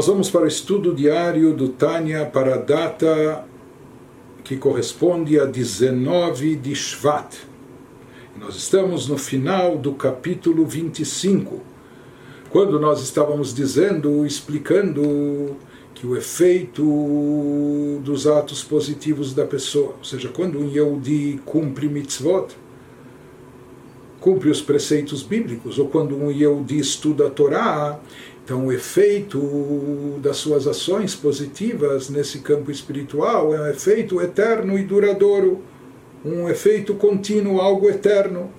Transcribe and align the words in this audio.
Nós 0.00 0.06
vamos 0.06 0.30
para 0.30 0.44
o 0.44 0.48
estudo 0.48 0.94
diário 0.94 1.52
do 1.52 1.68
Tânia 1.68 2.24
para 2.24 2.54
a 2.54 2.56
data 2.56 3.44
que 4.42 4.56
corresponde 4.56 5.38
a 5.38 5.44
19 5.44 6.56
de 6.56 6.74
Shvat. 6.74 7.36
Nós 8.34 8.56
estamos 8.56 9.06
no 9.06 9.18
final 9.18 9.76
do 9.76 9.92
capítulo 9.92 10.64
25, 10.64 11.60
quando 12.48 12.80
nós 12.80 13.02
estávamos 13.02 13.52
dizendo, 13.52 14.24
explicando 14.24 15.58
que 15.94 16.06
o 16.06 16.16
efeito 16.16 18.00
dos 18.02 18.26
atos 18.26 18.64
positivos 18.64 19.34
da 19.34 19.44
pessoa, 19.44 19.96
ou 19.98 20.04
seja, 20.04 20.30
quando 20.30 20.58
um 20.58 20.66
Yehudi 20.66 21.42
cumpre 21.44 21.90
mitzvot, 21.90 22.56
cumpre 24.18 24.50
os 24.50 24.60
preceitos 24.60 25.22
bíblicos, 25.22 25.78
ou 25.78 25.88
quando 25.88 26.16
um 26.16 26.30
Yehudi 26.30 26.78
estuda 26.78 27.26
a 27.26 27.30
Torá, 27.30 27.98
então, 28.50 28.66
o 28.66 28.72
efeito 28.72 30.18
das 30.20 30.38
suas 30.38 30.66
ações 30.66 31.14
positivas 31.14 32.10
nesse 32.10 32.40
campo 32.40 32.68
espiritual 32.68 33.54
é 33.54 33.60
um 33.60 33.66
efeito 33.68 34.20
eterno 34.20 34.76
e 34.76 34.82
duradouro, 34.82 35.62
um 36.24 36.48
efeito 36.48 36.94
contínuo, 36.94 37.60
algo 37.60 37.88
eterno. 37.88 38.50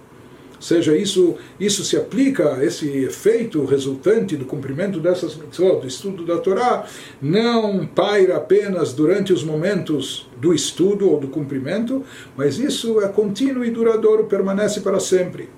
Ou 0.56 0.62
seja, 0.62 0.96
isso, 0.96 1.36
isso 1.60 1.84
se 1.84 1.98
aplica, 1.98 2.64
esse 2.64 2.88
efeito 3.00 3.66
resultante 3.66 4.38
do 4.38 4.46
cumprimento 4.46 4.98
dessas 4.98 5.36
mitzvot, 5.36 5.82
do 5.82 5.88
estudo 5.88 6.24
da 6.24 6.38
Torá, 6.38 6.86
não 7.22 7.86
paira 7.86 8.38
apenas 8.38 8.94
durante 8.94 9.34
os 9.34 9.44
momentos 9.44 10.26
do 10.38 10.54
estudo 10.54 11.10
ou 11.10 11.20
do 11.20 11.28
cumprimento, 11.28 12.02
mas 12.38 12.58
isso 12.60 13.02
é 13.02 13.10
contínuo 13.10 13.66
e 13.66 13.70
duradouro, 13.70 14.24
permanece 14.24 14.80
para 14.80 15.02
sempre. 15.02 15.50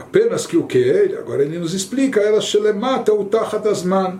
Apenas 0.00 0.46
que 0.46 0.56
o 0.56 0.64
que 0.64 0.78
é 0.78 1.04
ele, 1.04 1.16
agora 1.16 1.42
ele 1.42 1.58
nos 1.58 1.74
explica, 1.74 2.20
ela 2.20 2.40
shelemata 2.40 3.12
o 3.12 3.26
tachatasman. 3.26 4.18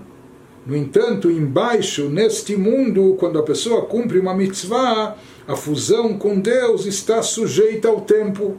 No 0.67 0.77
entanto, 0.77 1.31
embaixo, 1.31 2.11
neste 2.11 2.55
mundo, 2.55 3.17
quando 3.19 3.39
a 3.39 3.43
pessoa 3.43 3.87
cumpre 3.87 4.19
uma 4.19 4.35
mitzvah, 4.35 5.17
a 5.49 5.57
fusão 5.57 6.19
com 6.19 6.39
Deus 6.39 6.85
está 6.85 7.23
sujeita 7.23 7.89
ao 7.89 8.03
tempo. 8.03 8.59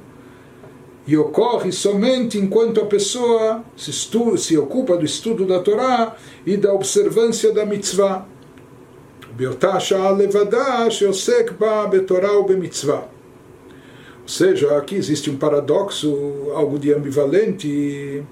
E 1.06 1.16
ocorre 1.16 1.72
somente 1.72 2.40
enquanto 2.40 2.82
a 2.82 2.86
pessoa 2.88 3.64
se, 3.78 3.92
estuda 3.92 4.38
se 4.38 4.58
ocupa 4.58 4.98
do 4.98 5.06
estudo 5.06 5.46
da 5.46 5.60
Torá 5.60 6.16
e 6.44 6.58
da 6.58 6.74
observância 6.74 7.54
da 7.54 7.68
mitzvah. 7.68 8.26
Beotasha 9.38 10.00
alevadash 10.00 11.02
yosek 11.02 11.54
ba 11.54 11.86
betorah 11.86 12.32
ou 12.32 12.46
bemitzvah. 12.46 13.11
Ou 14.22 14.28
seja, 14.28 14.78
aqui 14.78 14.96
existe 14.96 15.30
um 15.30 15.38
paradoxo, 15.38 16.52
algo 16.56 16.78
de 16.78 16.94
ambivalente. 16.94 18.24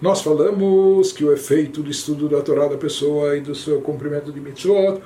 Nós 0.00 0.22
falamos 0.22 1.12
que 1.12 1.24
o 1.24 1.32
efeito 1.32 1.82
do 1.82 1.90
estudo 1.90 2.28
da 2.28 2.40
Torá 2.40 2.68
da 2.68 2.76
pessoa 2.76 3.36
e 3.36 3.40
do 3.40 3.54
seu 3.54 3.80
cumprimento 3.80 4.32
de 4.32 4.40
mitzvot 4.40 5.00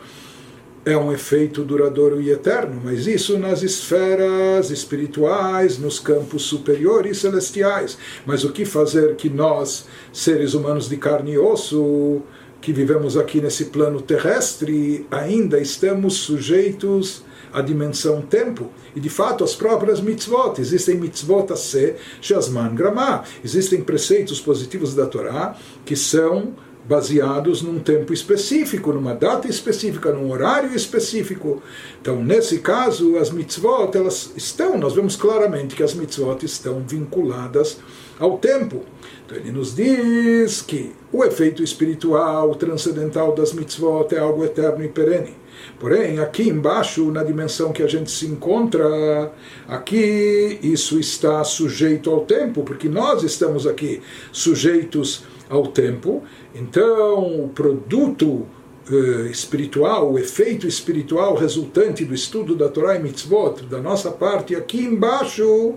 é 0.84 0.96
um 0.96 1.10
efeito 1.10 1.64
duradouro 1.64 2.20
e 2.20 2.30
eterno, 2.30 2.80
mas 2.84 3.06
isso 3.06 3.38
nas 3.38 3.62
esferas 3.62 4.70
espirituais, 4.70 5.78
nos 5.78 5.98
campos 5.98 6.42
superiores 6.42 7.18
celestiais. 7.18 7.96
Mas 8.26 8.44
o 8.44 8.52
que 8.52 8.66
fazer 8.66 9.16
que 9.16 9.30
nós, 9.30 9.86
seres 10.12 10.52
humanos 10.52 10.88
de 10.88 10.98
carne 10.98 11.32
e 11.32 11.38
osso, 11.38 12.20
que 12.64 12.72
vivemos 12.72 13.14
aqui 13.14 13.42
nesse 13.42 13.66
plano 13.66 14.00
terrestre, 14.00 15.06
ainda 15.10 15.60
estamos 15.60 16.14
sujeitos 16.14 17.22
à 17.52 17.60
dimensão 17.60 18.22
tempo? 18.22 18.70
E 18.96 19.00
de 19.00 19.10
fato, 19.10 19.44
as 19.44 19.54
próprias 19.54 20.00
mitzvot, 20.00 20.58
existem 20.58 20.96
mitzvot 20.96 21.52
a 21.52 21.56
se, 21.56 21.96
shazman 22.22 22.74
gramá, 22.74 23.22
existem 23.44 23.82
preceitos 23.82 24.40
positivos 24.40 24.94
da 24.94 25.04
Torá 25.04 25.54
que 25.84 25.94
são 25.94 26.54
baseados 26.88 27.60
num 27.60 27.78
tempo 27.78 28.14
específico, 28.14 28.94
numa 28.94 29.14
data 29.14 29.46
específica, 29.46 30.10
num 30.10 30.30
horário 30.30 30.74
específico. 30.74 31.62
Então, 32.00 32.24
nesse 32.24 32.60
caso, 32.60 33.18
as 33.18 33.30
mitzvot, 33.30 33.90
elas 33.94 34.32
estão, 34.36 34.78
nós 34.78 34.94
vemos 34.94 35.16
claramente 35.16 35.74
que 35.74 35.82
as 35.82 35.92
mitzvot 35.92 36.42
estão 36.46 36.80
vinculadas 36.80 37.76
ao 38.18 38.38
tempo. 38.38 38.84
Então, 39.24 39.38
ele 39.38 39.52
nos 39.52 39.74
diz 39.74 40.60
que 40.60 40.92
o 41.10 41.24
efeito 41.24 41.62
espiritual, 41.62 42.54
transcendental 42.54 43.34
das 43.34 43.52
mitzvot 43.52 44.14
é 44.14 44.18
algo 44.18 44.44
eterno 44.44 44.84
e 44.84 44.88
perene. 44.88 45.34
Porém, 45.80 46.18
aqui 46.18 46.48
embaixo, 46.48 47.10
na 47.10 47.22
dimensão 47.22 47.72
que 47.72 47.82
a 47.82 47.86
gente 47.86 48.10
se 48.10 48.26
encontra, 48.26 49.32
aqui 49.66 50.58
isso 50.62 50.98
está 50.98 51.42
sujeito 51.42 52.10
ao 52.10 52.20
tempo, 52.26 52.62
porque 52.64 52.88
nós 52.88 53.22
estamos 53.22 53.66
aqui 53.66 54.02
sujeitos 54.30 55.24
ao 55.48 55.68
tempo. 55.68 56.22
Então, 56.54 57.44
o 57.44 57.48
produto 57.48 58.46
eh, 58.90 59.30
espiritual, 59.30 60.12
o 60.12 60.18
efeito 60.18 60.66
espiritual 60.66 61.34
resultante 61.34 62.04
do 62.04 62.14
estudo 62.14 62.54
da 62.54 62.68
Torá 62.68 62.96
e 62.96 63.02
Mitzvot, 63.02 63.62
da 63.64 63.80
nossa 63.80 64.10
parte 64.10 64.54
aqui 64.54 64.80
embaixo, 64.80 65.74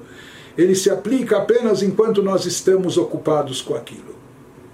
ele 0.57 0.75
se 0.75 0.91
aplica 0.91 1.39
apenas 1.39 1.83
enquanto 1.83 2.23
nós 2.23 2.45
estamos 2.47 2.97
ocupados 2.99 3.63
com 3.63 3.75
aquilo. 3.75 4.15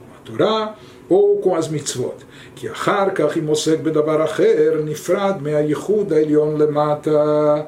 Com 0.08 0.16
a 0.16 0.20
Torá 0.24 0.76
ou 1.08 1.38
com 1.38 1.54
as 1.54 1.68
mitzvot. 1.68 2.28
כי 2.56 2.70
אחר 2.70 3.10
כך 3.14 3.38
אם 3.38 3.46
עוסק 3.46 3.80
בדבר 3.80 4.24
אחר, 4.24 4.80
נפרד 4.84 5.34
מהייחוד 5.42 6.12
העליון 6.12 6.60
למטה. 6.60 7.62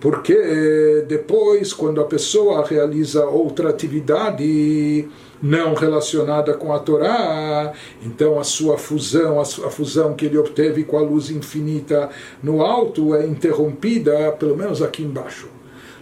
Porque 0.00 1.04
depois, 1.08 1.72
quando 1.72 2.00
a 2.00 2.04
pessoa 2.04 2.64
realiza 2.64 3.24
outra 3.24 3.70
atividade 3.70 5.08
não 5.42 5.74
relacionada 5.74 6.54
com 6.54 6.72
a 6.72 6.78
Torá, 6.78 7.72
então 8.02 8.38
a 8.38 8.44
sua 8.44 8.78
fusão, 8.78 9.40
a 9.40 9.44
fusão 9.44 10.14
que 10.14 10.26
ele 10.26 10.38
obteve 10.38 10.84
com 10.84 10.98
a 10.98 11.02
luz 11.02 11.30
infinita 11.30 12.10
no 12.40 12.62
alto 12.62 13.14
é 13.14 13.26
interrompida, 13.26 14.30
pelo 14.32 14.56
menos 14.56 14.82
aqui 14.82 15.02
embaixo. 15.02 15.48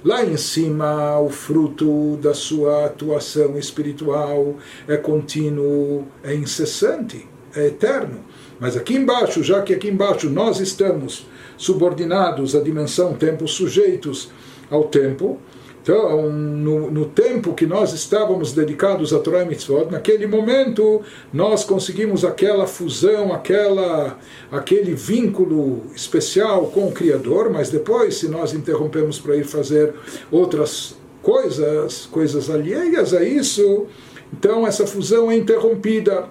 Lá 0.03 0.25
em 0.25 0.35
cima, 0.35 1.19
o 1.19 1.29
fruto 1.29 2.17
da 2.17 2.33
sua 2.33 2.85
atuação 2.85 3.55
espiritual 3.57 4.55
é 4.87 4.97
contínuo, 4.97 6.07
é 6.23 6.33
incessante, 6.33 7.27
é 7.55 7.67
eterno. 7.67 8.19
Mas 8.59 8.75
aqui 8.75 8.95
embaixo, 8.95 9.43
já 9.43 9.61
que 9.61 9.73
aqui 9.73 9.89
embaixo 9.89 10.27
nós 10.27 10.59
estamos 10.59 11.27
subordinados 11.55 12.55
à 12.55 12.61
dimensão 12.61 13.13
tempo, 13.13 13.47
sujeitos 13.47 14.31
ao 14.71 14.85
tempo, 14.85 15.39
então, 15.81 16.31
no, 16.31 16.91
no, 16.91 17.05
tempo 17.07 17.55
que 17.55 17.65
nós 17.65 17.91
estávamos 17.91 18.53
dedicados 18.53 19.11
a 19.13 19.19
Torah 19.19 19.41
e 19.41 19.45
Mitzvot, 19.45 19.91
naquele 19.91 20.27
momento 20.27 21.01
nós 21.33 21.63
conseguimos 21.63 22.23
aquela 22.23 22.67
fusão, 22.67 23.33
aquela, 23.33 24.19
aquele 24.51 24.93
vínculo 24.93 25.81
especial 25.95 26.67
com 26.67 26.87
o 26.87 26.91
Criador, 26.91 27.49
mas 27.49 27.71
depois, 27.71 28.15
se 28.15 28.27
nós 28.27 28.53
interrompemos 28.53 29.19
para 29.19 29.35
ir 29.35 29.43
fazer 29.43 29.95
outras 30.31 30.95
coisas, 31.23 32.05
coisas 32.05 32.49
alheias 32.49 33.11
a 33.13 33.23
isso, 33.23 33.87
então 34.31 34.67
essa 34.67 34.85
fusão 34.85 35.31
é 35.31 35.35
interrompida. 35.35 36.29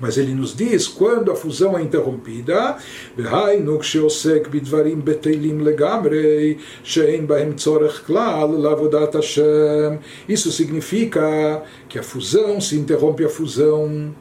Mas 0.00 0.18
ele 0.18 0.34
nos 0.34 0.54
diz 0.54 0.88
quando 0.88 1.30
a 1.30 1.36
fusão 1.36 1.78
é 1.78 1.82
interrompida, 1.82 2.76
isso 10.28 10.52
significa 10.52 11.62
que 11.88 11.98
a 11.98 12.02
fusão 12.02 12.60
se 12.60 12.76
interrompe 12.76 13.24
a 13.24 13.28
fusão 13.28 14.14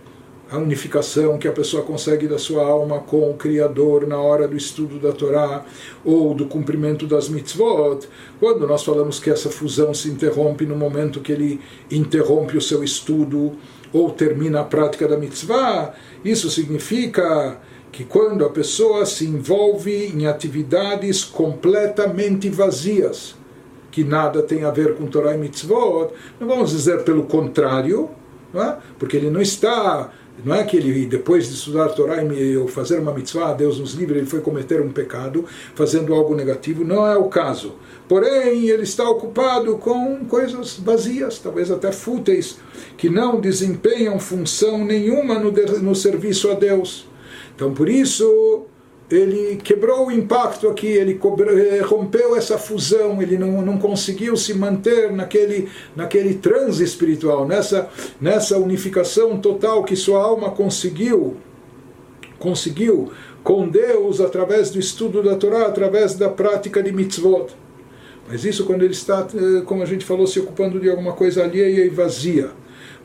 a 0.54 0.58
unificação 0.60 1.40
que 1.40 1.48
a 1.48 1.52
pessoa 1.52 1.82
consegue 1.82 2.28
da 2.28 2.38
sua 2.38 2.64
alma 2.64 3.00
com 3.00 3.32
o 3.32 3.34
Criador 3.34 4.06
na 4.06 4.20
hora 4.20 4.48
do 4.48 4.56
estudo 4.56 5.00
da 5.00 5.12
Torá 5.12 5.66
ou 6.06 6.36
do 6.36 6.46
cumprimento 6.46 7.08
das 7.08 7.28
mitzvot, 7.28 8.08
quando 8.40 8.68
nós 8.68 8.84
falamos 8.84 9.20
que 9.20 9.32
essa 9.32 9.50
fusão 9.50 9.96
se 9.96 10.10
interrompe 10.10 10.64
no 10.64 10.76
momento 10.76 11.22
que 11.22 11.32
ele 11.32 11.60
interrompe 11.90 12.56
o 12.56 12.62
seu 12.62 12.84
estudo 12.84 13.54
ou 13.94 14.10
termina 14.10 14.62
a 14.62 14.64
prática 14.64 15.08
da 15.08 15.16
mitzvah, 15.16 15.94
isso 16.26 16.50
significa 16.50 17.58
que 17.92 18.04
quando 18.04 18.44
a 18.44 18.50
pessoa 18.50 19.06
se 19.06 19.26
envolve 19.26 20.08
em 20.08 20.26
atividades 20.26 21.24
completamente 21.24 22.50
vazias, 22.50 23.36
que 23.92 24.04
nada 24.04 24.42
tem 24.42 24.64
a 24.64 24.72
ver 24.72 24.96
com 24.96 25.06
Torah 25.06 25.36
e 25.36 25.38
mitzvot, 25.38 26.12
não 26.40 26.48
vamos 26.48 26.72
dizer 26.72 27.04
pelo 27.04 27.24
contrário, 27.26 28.10
é? 28.56 28.78
porque 28.98 29.16
ele 29.16 29.30
não 29.30 29.42
está 29.42 30.12
não 30.44 30.56
é 30.56 30.64
que 30.64 30.76
ele, 30.76 31.06
depois 31.06 31.48
de 31.48 31.54
estudar 31.54 31.86
a 31.86 31.90
Torá 31.90 32.24
e 32.24 32.68
fazer 32.68 33.00
uma 33.00 33.14
mitzvah, 33.14 33.54
Deus 33.54 33.80
nos 33.80 33.94
livre, 33.94 34.18
ele 34.18 34.26
foi 34.26 34.42
cometer 34.42 34.82
um 34.82 34.92
pecado, 34.92 35.46
fazendo 35.76 36.14
algo 36.14 36.36
negativo. 36.36 36.84
Não 36.84 37.06
é 37.06 37.16
o 37.16 37.30
caso. 37.30 37.76
Porém, 38.10 38.68
ele 38.68 38.84
está 38.84 39.08
ocupado 39.10 39.78
com 39.78 40.26
coisas 40.26 40.78
vazias, 40.78 41.40
talvez 41.40 41.72
até 41.72 41.92
fúteis, 41.92 42.58
que 42.98 43.10
não 43.10 43.40
desempenham 43.40 44.20
função 44.20 44.84
nenhuma 44.84 45.40
no, 45.40 45.52
no 45.52 45.96
serviço 45.96 46.50
a 46.52 46.56
Deus. 46.56 47.08
Então, 47.56 47.74
por 47.74 47.88
isso, 47.88 48.66
ele 49.14 49.58
quebrou 49.58 50.08
o 50.08 50.12
impacto 50.12 50.68
aqui, 50.68 50.88
ele 50.88 51.20
rompeu 51.86 52.36
essa 52.36 52.58
fusão, 52.58 53.22
ele 53.22 53.38
não, 53.38 53.62
não 53.62 53.78
conseguiu 53.78 54.36
se 54.36 54.54
manter 54.54 55.12
naquele, 55.12 55.70
naquele 55.96 56.36
transe 56.36 56.84
espiritual, 56.84 57.48
nessa, 57.48 57.90
nessa 58.20 58.58
unificação 58.58 59.38
total 59.38 59.84
que 59.84 59.96
sua 59.96 60.24
alma 60.24 60.52
conseguiu, 60.52 61.38
conseguiu 62.40 63.12
com 63.44 63.68
Deus 63.68 64.20
através 64.20 64.72
do 64.72 64.80
estudo 64.80 65.22
da 65.22 65.36
Torá, 65.36 65.68
através 65.68 66.16
da 66.16 66.30
prática 66.30 66.82
de 66.82 66.92
mitzvot. 66.92 67.48
Mas 68.28 68.46
isso 68.46 68.66
quando 68.66 68.84
ele 68.84 68.94
está, 68.94 69.28
eh, 69.36 69.62
como 69.66 69.84
a 69.84 69.86
gente 69.86 70.06
falou, 70.06 70.26
se 70.26 70.40
ocupando 70.40 70.80
de 70.80 70.90
alguma 70.90 71.12
coisa 71.12 71.44
alheia 71.44 71.86
e 71.86 71.90
vazia. 71.90 72.52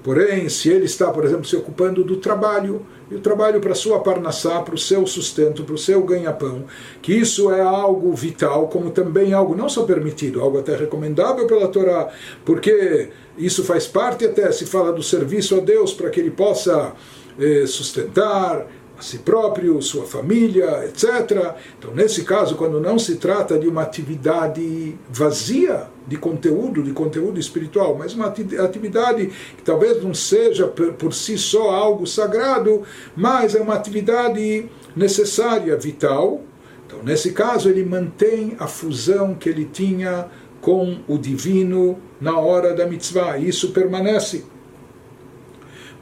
Porém, 0.03 0.49
se 0.49 0.69
ele 0.69 0.85
está, 0.85 1.11
por 1.11 1.25
exemplo, 1.25 1.45
se 1.45 1.57
ocupando 1.57 2.05
do 2.05 2.17
trabalho, 2.17 2.87
e 3.11 3.15
o 3.15 3.21
trabalho 3.21 3.61
para 3.61 3.75
sua 3.75 4.01
parnassá, 4.01 4.61
para 4.61 4.75
o 4.75 4.79
seu 4.79 5.07
sustento, 5.07 5.65
para 5.65 5.75
o 5.75 5.79
seu 5.79 6.03
ganha-pão, 6.03 6.65
que 7.01 7.13
isso 7.13 7.51
é 7.51 7.61
algo 7.61 8.13
vital, 8.13 8.69
como 8.69 8.91
também 8.91 9.33
algo 9.33 9.55
não 9.55 9.69
só 9.69 9.85
permitido, 9.85 10.41
algo 10.41 10.59
até 10.59 10.77
recomendável 10.77 11.47
pela 11.47 11.69
Torá, 11.69 12.09
porque 12.45 13.09
isso 13.37 13.65
faz 13.65 13.87
parte 13.87 14.25
até, 14.25 14.53
se 14.53 14.67
fala 14.67 14.93
do 14.93 15.03
serviço 15.03 15.57
a 15.57 15.61
Deus, 15.61 15.93
para 15.93 16.11
que 16.11 16.21
ele 16.21 16.31
possa 16.31 16.93
eh, 17.39 17.65
sustentar, 17.67 18.67
a 18.99 19.03
si 19.03 19.19
próprio, 19.19 19.81
sua 19.81 20.05
família, 20.05 20.85
etc. 20.85 21.55
Então, 21.79 21.95
nesse 21.95 22.25
caso, 22.25 22.57
quando 22.57 22.81
não 22.81 22.99
se 22.99 23.17
trata 23.17 23.57
de 23.57 23.69
uma 23.69 23.83
atividade 23.83 24.99
vazia 25.09 25.87
de 26.07 26.17
conteúdo, 26.17 26.83
de 26.83 26.93
conteúdo 26.93 27.39
espiritual, 27.39 27.97
mas 27.97 28.15
uma 28.15 28.27
atividade 28.27 29.27
que 29.57 29.63
talvez 29.63 30.03
não 30.03 30.13
seja 30.13 30.67
por 30.67 31.15
si 31.15 31.39
só 31.39 31.71
algo 31.71 32.07
sagrado, 32.07 32.83
mas 33.15 33.55
é 33.55 33.61
uma 33.61 33.75
atividade 33.75 34.69
necessária, 34.97 35.77
vital. 35.77 36.41
Então, 36.87 37.01
nesse 37.05 37.33
caso, 37.33 37.69
ele 37.69 37.85
mantém 37.85 38.57
a 38.59 38.67
fusão 38.67 39.35
que 39.35 39.49
ele 39.49 39.67
tinha 39.67 40.27
com 40.61 40.99
o 41.07 41.17
divino 41.17 41.99
na 42.21 42.37
hora 42.37 42.75
da 42.75 42.85
mitzvah. 42.85 43.39
Isso 43.39 43.71
permanece. 43.71 44.45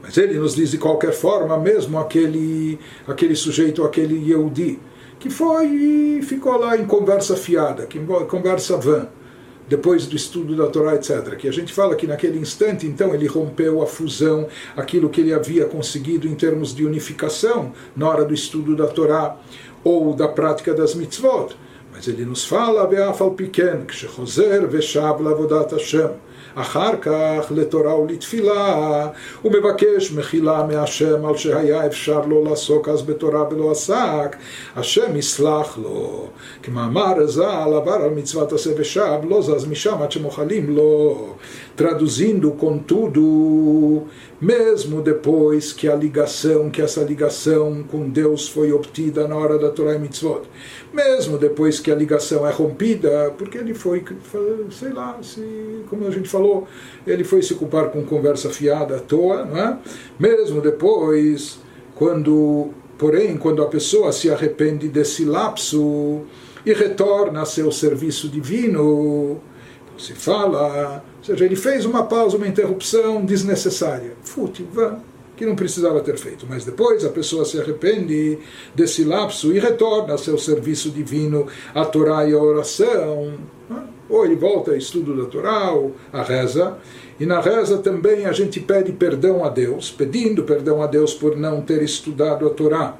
Mas 0.07 0.17
ele 0.17 0.39
nos 0.39 0.55
diz 0.55 0.71
de 0.71 0.77
qualquer 0.77 1.11
forma, 1.11 1.57
mesmo 1.57 1.99
aquele, 1.99 2.79
aquele 3.05 3.35
sujeito, 3.35 3.83
aquele 3.83 4.15
Yehudi, 4.31 4.79
que 5.19 5.29
foi 5.29 5.65
e 5.65 6.21
ficou 6.21 6.57
lá 6.57 6.77
em 6.77 6.85
conversa 6.85 7.35
fiada, 7.35 7.85
que 7.85 7.99
conversa 8.29 8.77
vã, 8.77 9.09
depois 9.67 10.07
do 10.07 10.15
estudo 10.15 10.55
da 10.55 10.67
Torá, 10.67 10.95
etc. 10.95 11.35
Que 11.35 11.49
a 11.49 11.51
gente 11.51 11.73
fala 11.73 11.93
que 11.93 12.07
naquele 12.07 12.39
instante, 12.39 12.87
então, 12.87 13.13
ele 13.13 13.27
rompeu 13.27 13.81
a 13.81 13.85
fusão, 13.85 14.47
aquilo 14.77 15.09
que 15.09 15.19
ele 15.19 15.33
havia 15.33 15.65
conseguido 15.65 16.25
em 16.25 16.35
termos 16.35 16.73
de 16.73 16.85
unificação 16.85 17.73
na 17.93 18.07
hora 18.07 18.23
do 18.23 18.33
estudo 18.33 18.77
da 18.77 18.87
Torá 18.87 19.35
ou 19.83 20.13
da 20.13 20.29
prática 20.29 20.73
das 20.73 20.95
mitzvot. 20.95 21.53
Mas 21.91 22.07
ele 22.07 22.23
nos 22.23 22.45
fala, 22.45 22.87
Ve'afal 22.87 23.31
piken, 23.31 23.83
kshechozer 23.85 24.65
ve'shav 24.69 25.21
lavodat 25.21 25.73
Hashem. 25.73 26.11
אחר 26.61 26.91
כך 27.01 27.51
לתורה 27.51 27.99
ולתפילה, 27.99 29.07
הוא 29.41 29.51
מבקש 29.51 30.11
מחילה 30.11 30.63
מהשם 30.63 31.25
על 31.25 31.37
שהיה 31.37 31.85
אפשר 31.85 32.21
לו 32.25 32.43
לעסוק 32.43 32.89
אז 32.89 33.01
בתורה 33.01 33.43
ולא 33.51 33.71
עסק, 33.71 34.35
השם 34.75 35.15
יסלח 35.15 35.77
לו. 35.83 36.27
כמאמר 36.63 37.27
ז"ל 37.27 37.73
עבר 37.75 37.91
על 37.91 38.09
מצוות 38.09 38.53
עשה 38.53 38.69
ושב, 38.77 39.19
לא 39.29 39.41
זז 39.41 39.67
משם 39.67 40.01
עד 40.01 40.11
שמוחלים 40.11 40.75
לו. 40.75 41.17
Traduzindo, 41.77 42.49
contudo, 42.53 44.07
mesmo 44.41 44.99
depois 44.99 45.71
que 45.71 45.87
a 45.87 45.95
ligação, 45.95 46.71
que 46.71 46.81
essa 46.81 47.03
ligação 47.03 47.83
com 47.83 48.09
Deus 48.09 48.49
foi 48.49 48.71
obtida 48.71 49.27
na 49.27 49.35
hora 49.37 49.59
da 49.59 49.69
Torá 49.69 49.93
e 49.93 49.99
Mitzvot, 49.99 50.41
mesmo 50.91 51.37
depois 51.37 51.79
que 51.79 51.91
a 51.91 51.95
ligação 51.95 52.47
é 52.47 52.51
rompida, 52.51 53.31
porque 53.37 53.59
ele 53.59 53.75
foi, 53.75 54.03
sei 54.71 54.91
lá, 54.91 55.19
se, 55.21 55.83
como 55.87 56.07
a 56.07 56.09
gente 56.09 56.27
falou, 56.27 56.67
ele 57.05 57.23
foi 57.23 57.43
se 57.43 57.53
culpar 57.53 57.89
com 57.91 58.03
conversa 58.03 58.49
fiada 58.49 58.95
à 58.95 58.99
toa, 58.99 59.45
não 59.45 59.57
é? 59.57 59.77
Mesmo 60.17 60.59
depois, 60.59 61.59
quando, 61.93 62.69
porém, 62.97 63.37
quando 63.37 63.61
a 63.61 63.67
pessoa 63.67 64.11
se 64.11 64.31
arrepende 64.31 64.87
desse 64.87 65.23
lapso 65.23 66.21
e 66.65 66.73
retorna 66.73 67.43
a 67.43 67.45
seu 67.45 67.71
serviço 67.71 68.27
divino, 68.27 69.39
se 69.97 70.13
fala 70.13 71.03
seja, 71.27 71.45
ele 71.45 71.55
fez 71.55 71.85
uma 71.85 72.03
pausa, 72.03 72.37
uma 72.37 72.47
interrupção 72.47 73.25
desnecessária, 73.25 74.13
fútil, 74.23 74.67
vã, 74.71 74.99
que 75.35 75.45
não 75.45 75.55
precisava 75.55 75.99
ter 75.99 76.17
feito. 76.17 76.45
Mas 76.49 76.65
depois 76.65 77.05
a 77.05 77.09
pessoa 77.09 77.45
se 77.45 77.59
arrepende 77.59 78.39
desse 78.73 79.03
lapso 79.03 79.53
e 79.53 79.59
retorna 79.59 80.13
ao 80.13 80.17
seu 80.17 80.37
serviço 80.37 80.89
divino, 80.89 81.47
a 81.75 81.85
Torá 81.85 82.25
e 82.25 82.33
a 82.33 82.37
oração. 82.37 83.33
Ou 84.09 84.25
ele 84.25 84.35
volta 84.35 84.71
ao 84.71 84.77
estudo 84.77 85.15
da 85.15 85.29
Torá, 85.29 85.71
ou 85.71 85.93
a 86.13 86.23
reza. 86.23 86.77
E 87.19 87.25
na 87.25 87.41
reza 87.41 87.77
também 87.79 88.25
a 88.25 88.31
gente 88.31 88.59
pede 88.59 88.93
perdão 88.93 89.43
a 89.43 89.49
Deus, 89.49 89.91
pedindo 89.91 90.43
perdão 90.43 90.81
a 90.81 90.87
Deus 90.87 91.13
por 91.13 91.35
não 91.35 91.61
ter 91.61 91.83
estudado 91.83 92.47
a 92.47 92.49
Torá 92.49 92.97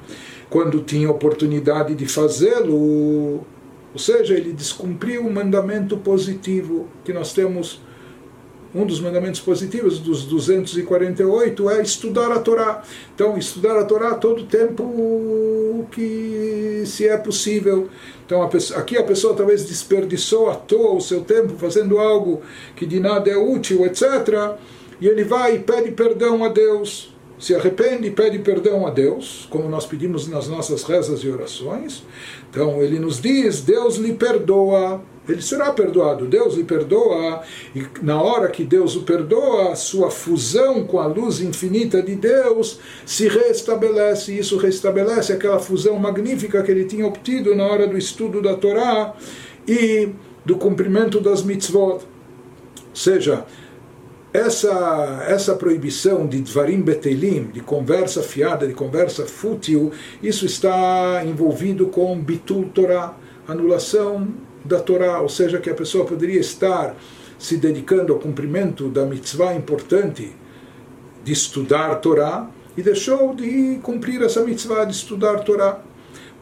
quando 0.50 0.80
tinha 0.80 1.10
oportunidade 1.10 1.94
de 1.94 2.06
fazê-lo. 2.06 3.44
Ou 3.92 3.98
seja, 3.98 4.34
ele 4.34 4.52
descumpriu 4.52 5.26
o 5.26 5.32
mandamento 5.32 5.96
positivo 5.96 6.88
que 7.04 7.12
nós 7.12 7.32
temos 7.32 7.80
um 8.74 8.84
dos 8.84 9.00
mandamentos 9.00 9.40
positivos 9.40 9.98
dos 9.98 10.24
248 10.24 11.70
é 11.70 11.82
estudar 11.82 12.30
a 12.30 12.38
Torá. 12.38 12.82
Então, 13.14 13.38
estudar 13.38 13.78
a 13.78 13.84
Torá 13.84 14.14
todo 14.14 14.44
tempo 14.44 15.86
que 15.90 16.82
se 16.84 17.08
é 17.08 17.16
possível. 17.16 17.88
Então, 18.26 18.42
a 18.42 18.48
pessoa, 18.48 18.78
aqui 18.78 18.98
a 18.98 19.02
pessoa 19.02 19.34
talvez 19.34 19.64
desperdiçou 19.64 20.50
à 20.50 20.54
toa 20.54 20.94
o 20.94 21.00
seu 21.00 21.22
tempo 21.22 21.54
fazendo 21.56 21.98
algo 21.98 22.42
que 22.76 22.84
de 22.84 23.00
nada 23.00 23.30
é 23.30 23.36
útil, 23.36 23.86
etc. 23.86 24.56
E 25.00 25.06
ele 25.06 25.24
vai 25.24 25.56
e 25.56 25.58
pede 25.60 25.92
perdão 25.92 26.44
a 26.44 26.48
Deus. 26.48 27.10
Se 27.38 27.54
arrepende 27.54 28.08
e 28.08 28.10
pede 28.10 28.38
perdão 28.40 28.86
a 28.86 28.90
Deus, 28.90 29.46
como 29.50 29.68
nós 29.68 29.86
pedimos 29.86 30.26
nas 30.26 30.48
nossas 30.48 30.82
rezas 30.82 31.20
e 31.20 31.28
orações. 31.28 32.02
Então, 32.50 32.82
ele 32.82 32.98
nos 32.98 33.20
diz: 33.20 33.60
Deus 33.60 33.96
lhe 33.96 34.14
perdoa 34.14 35.00
ele 35.28 35.42
será 35.42 35.72
perdoado. 35.72 36.26
Deus 36.26 36.54
lhe 36.54 36.64
perdoa, 36.64 37.42
e 37.74 37.84
na 38.02 38.20
hora 38.20 38.48
que 38.48 38.64
Deus 38.64 38.96
o 38.96 39.02
perdoa, 39.02 39.76
sua 39.76 40.10
fusão 40.10 40.84
com 40.84 40.98
a 40.98 41.06
luz 41.06 41.40
infinita 41.40 42.02
de 42.02 42.14
Deus 42.14 42.80
se 43.04 43.28
restabelece. 43.28 44.36
Isso 44.36 44.56
restabelece 44.56 45.32
aquela 45.32 45.58
fusão 45.58 45.98
magnífica 45.98 46.62
que 46.62 46.70
ele 46.70 46.84
tinha 46.84 47.06
obtido 47.06 47.54
na 47.54 47.66
hora 47.66 47.86
do 47.86 47.98
estudo 47.98 48.40
da 48.40 48.54
Torá 48.54 49.14
e 49.66 50.08
do 50.44 50.56
cumprimento 50.56 51.20
das 51.20 51.42
mitzvot. 51.42 52.00
Ou 52.00 52.94
seja, 52.94 53.44
essa, 54.32 55.24
essa 55.26 55.54
proibição 55.54 56.26
de 56.26 56.40
dvarim 56.40 56.80
betelim, 56.80 57.44
de 57.44 57.60
conversa 57.60 58.22
fiada, 58.22 58.66
de 58.66 58.74
conversa 58.74 59.26
fútil, 59.26 59.92
isso 60.22 60.44
está 60.44 61.22
envolvido 61.24 61.86
com 61.86 62.18
bitul 62.18 62.68
Torah, 62.74 63.14
anulação 63.46 64.28
da 64.64 64.80
Torá, 64.80 65.20
ou 65.20 65.28
seja, 65.28 65.58
que 65.58 65.70
a 65.70 65.74
pessoa 65.74 66.04
poderia 66.04 66.40
estar 66.40 66.94
se 67.38 67.56
dedicando 67.56 68.12
ao 68.12 68.18
cumprimento 68.18 68.88
da 68.88 69.06
mitzvah 69.06 69.54
importante 69.54 70.32
de 71.24 71.32
estudar 71.32 71.94
Torá 71.96 72.50
e 72.76 72.82
deixou 72.82 73.34
de 73.34 73.78
cumprir 73.82 74.22
essa 74.22 74.44
mitzvah 74.44 74.84
de 74.84 74.94
estudar 74.94 75.38
Torá. 75.40 75.80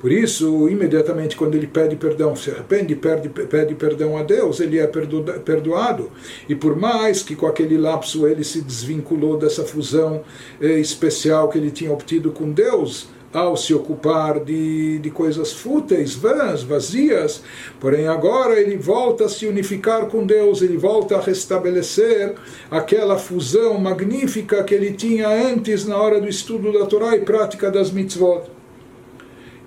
Por 0.07 0.13
isso, 0.13 0.69
imediatamente 0.69 1.35
quando 1.37 1.57
ele 1.57 1.67
pede 1.67 1.97
perdão, 1.97 2.37
se 2.37 2.49
arrepende, 2.49 2.95
pede, 2.95 3.29
pede 3.29 3.75
perdão 3.75 4.17
a 4.17 4.23
Deus, 4.23 4.61
ele 4.61 4.79
é 4.79 4.87
perdoado. 4.87 6.13
E 6.49 6.55
por 6.55 6.77
mais 6.77 7.25
que 7.25 7.35
com 7.35 7.45
aquele 7.45 7.77
lapso 7.77 8.25
ele 8.25 8.45
se 8.45 8.63
desvinculou 8.63 9.37
dessa 9.37 9.65
fusão 9.65 10.23
eh, 10.61 10.79
especial 10.79 11.49
que 11.49 11.59
ele 11.59 11.73
tinha 11.73 11.91
obtido 11.91 12.31
com 12.31 12.53
Deus, 12.53 13.09
ao 13.33 13.57
se 13.57 13.75
ocupar 13.75 14.39
de, 14.39 15.01
de 15.01 15.11
coisas 15.11 15.53
fúteis, 15.53 16.15
vãs, 16.15 16.63
vazias, 16.63 17.43
porém 17.81 18.07
agora 18.07 18.61
ele 18.61 18.77
volta 18.77 19.25
a 19.25 19.29
se 19.29 19.45
unificar 19.45 20.07
com 20.07 20.25
Deus, 20.25 20.63
ele 20.63 20.77
volta 20.77 21.17
a 21.17 21.21
restabelecer 21.21 22.37
aquela 22.71 23.19
fusão 23.19 23.77
magnífica 23.77 24.63
que 24.63 24.73
ele 24.73 24.93
tinha 24.93 25.29
antes 25.29 25.85
na 25.85 25.97
hora 25.97 26.21
do 26.21 26.29
estudo 26.29 26.73
da 26.73 26.87
Torá 26.87 27.17
e 27.17 27.23
prática 27.23 27.73
das 27.73 27.91
mitzvot. 27.91 28.55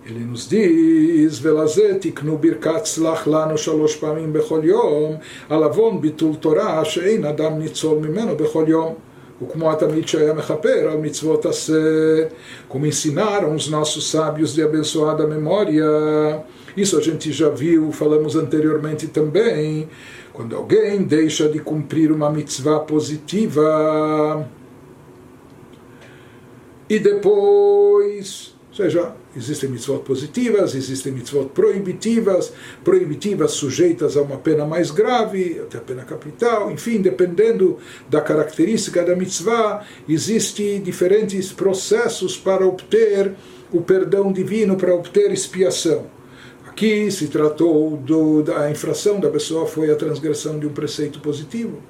Ele 0.08 0.20
nos 0.20 0.48
diz, 0.50 1.40
ולזה 1.42 1.96
תקנו 2.00 2.38
ברכת 2.38 2.84
סלח 2.84 3.26
לנו 3.26 3.58
שלוש 3.58 3.96
פעמים 3.96 4.32
בכל 4.32 4.60
יום, 4.62 5.16
על 5.48 5.62
עוון 5.62 6.00
ביטול 6.00 6.34
תורה 6.34 6.84
שאין 6.84 7.24
אדם 7.24 7.58
ניצול 7.58 7.98
ממנו 7.98 8.36
בכל 8.36 8.64
יום. 8.68 8.94
וכמו 9.42 9.72
התמיד 9.72 10.08
שהיה 10.08 10.32
מכפר 10.32 10.88
על 10.90 10.98
מצוות 10.98 11.46
עשה, 11.46 11.72
como 12.68 12.86
ensinaram 12.86 13.54
os 13.54 13.68
nossos 13.68 14.10
sábios 14.10 14.54
de 14.54 14.62
abençoada 14.62 15.26
memória. 15.26 15.86
Isso 16.76 16.98
a 16.98 17.02
gente 17.02 17.32
já 17.32 17.48
viu, 17.48 17.90
falamos 17.92 18.36
anteriormente 18.36 19.06
também. 19.08 19.88
Quando 20.32 20.54
alguém 20.56 21.02
deixa 21.02 21.48
de 21.48 21.58
cumprir 21.58 22.12
uma 22.12 22.30
mitzvah 22.30 22.80
positiva 22.80 24.48
e 26.88 26.98
depois 26.98 28.54
Ou 28.54 28.57
seja, 28.83 29.13
existem 29.35 29.69
mitzvot 29.69 29.99
positivas, 29.99 30.73
existem 30.73 31.11
mitzvot 31.11 31.49
proibitivas, 31.49 32.53
proibitivas 32.81 33.51
sujeitas 33.51 34.15
a 34.15 34.21
uma 34.21 34.37
pena 34.37 34.65
mais 34.65 34.89
grave, 34.89 35.59
até 35.59 35.77
a 35.77 35.81
pena 35.81 36.03
capital, 36.05 36.71
enfim, 36.71 37.01
dependendo 37.01 37.77
da 38.09 38.21
característica 38.21 39.03
da 39.03 39.15
mitzvah, 39.15 39.85
existem 40.07 40.81
diferentes 40.81 41.51
processos 41.51 42.37
para 42.37 42.65
obter 42.65 43.33
o 43.69 43.81
perdão 43.81 44.31
divino, 44.31 44.77
para 44.77 44.95
obter 44.95 45.29
expiação. 45.31 46.05
Aqui 46.65 47.11
se 47.11 47.27
tratou 47.27 47.97
do, 47.97 48.41
da 48.41 48.71
infração 48.71 49.19
da 49.19 49.29
pessoa, 49.29 49.67
foi 49.67 49.91
a 49.91 49.95
transgressão 49.95 50.57
de 50.57 50.65
um 50.67 50.71
preceito 50.71 51.19
positivo. 51.19 51.81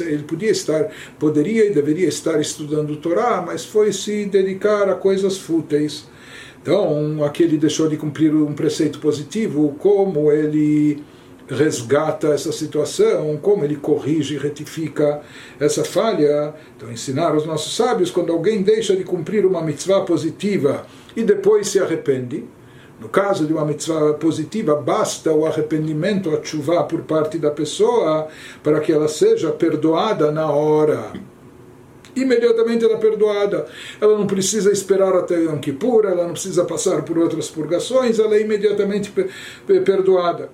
Ele 0.00 0.22
podia 0.22 0.50
estar, 0.50 0.90
poderia 1.18 1.66
e 1.66 1.70
deveria 1.70 2.08
estar 2.08 2.40
estudando 2.40 2.90
o 2.90 2.96
Torá, 2.96 3.42
mas 3.44 3.64
foi 3.64 3.92
se 3.92 4.24
dedicar 4.24 4.88
a 4.88 4.94
coisas 4.94 5.36
fúteis 5.36 6.06
então, 6.66 7.22
aqui 7.24 7.44
ele 7.44 7.58
deixou 7.58 7.88
de 7.88 7.96
cumprir 7.96 8.34
um 8.34 8.52
preceito 8.52 8.98
positivo, 8.98 9.76
como 9.78 10.32
ele 10.32 11.00
resgata 11.48 12.26
essa 12.34 12.50
situação, 12.50 13.38
como 13.40 13.64
ele 13.64 13.76
corrige 13.76 14.34
e 14.34 14.36
retifica 14.36 15.20
essa 15.60 15.84
falha. 15.84 16.54
Então, 16.76 16.90
ensinar 16.90 17.36
os 17.36 17.46
nossos 17.46 17.76
sábios, 17.76 18.10
quando 18.10 18.32
alguém 18.32 18.64
deixa 18.64 18.96
de 18.96 19.04
cumprir 19.04 19.46
uma 19.46 19.62
mitzvah 19.62 20.00
positiva 20.00 20.84
e 21.14 21.22
depois 21.22 21.68
se 21.68 21.78
arrepende, 21.78 22.44
no 23.00 23.08
caso 23.08 23.46
de 23.46 23.52
uma 23.52 23.64
mitzvah 23.64 24.14
positiva, 24.14 24.74
basta 24.74 25.32
o 25.32 25.46
arrependimento, 25.46 26.36
a 26.36 26.44
chuva 26.44 26.82
por 26.82 27.02
parte 27.02 27.38
da 27.38 27.52
pessoa, 27.52 28.26
para 28.60 28.80
que 28.80 28.90
ela 28.90 29.06
seja 29.06 29.52
perdoada 29.52 30.32
na 30.32 30.50
hora 30.50 31.12
imediatamente 32.16 32.84
ela 32.84 32.94
é 32.94 32.98
perdoada. 32.98 33.66
Ela 34.00 34.18
não 34.18 34.26
precisa 34.26 34.72
esperar 34.72 35.14
até 35.14 35.36
Yom 35.42 35.58
Kippur, 35.58 36.06
ela 36.06 36.24
não 36.24 36.32
precisa 36.32 36.64
passar 36.64 37.02
por 37.02 37.18
outras 37.18 37.48
purgações, 37.48 38.18
ela 38.18 38.34
é 38.34 38.40
imediatamente 38.40 39.12
perdoada. 39.84 40.50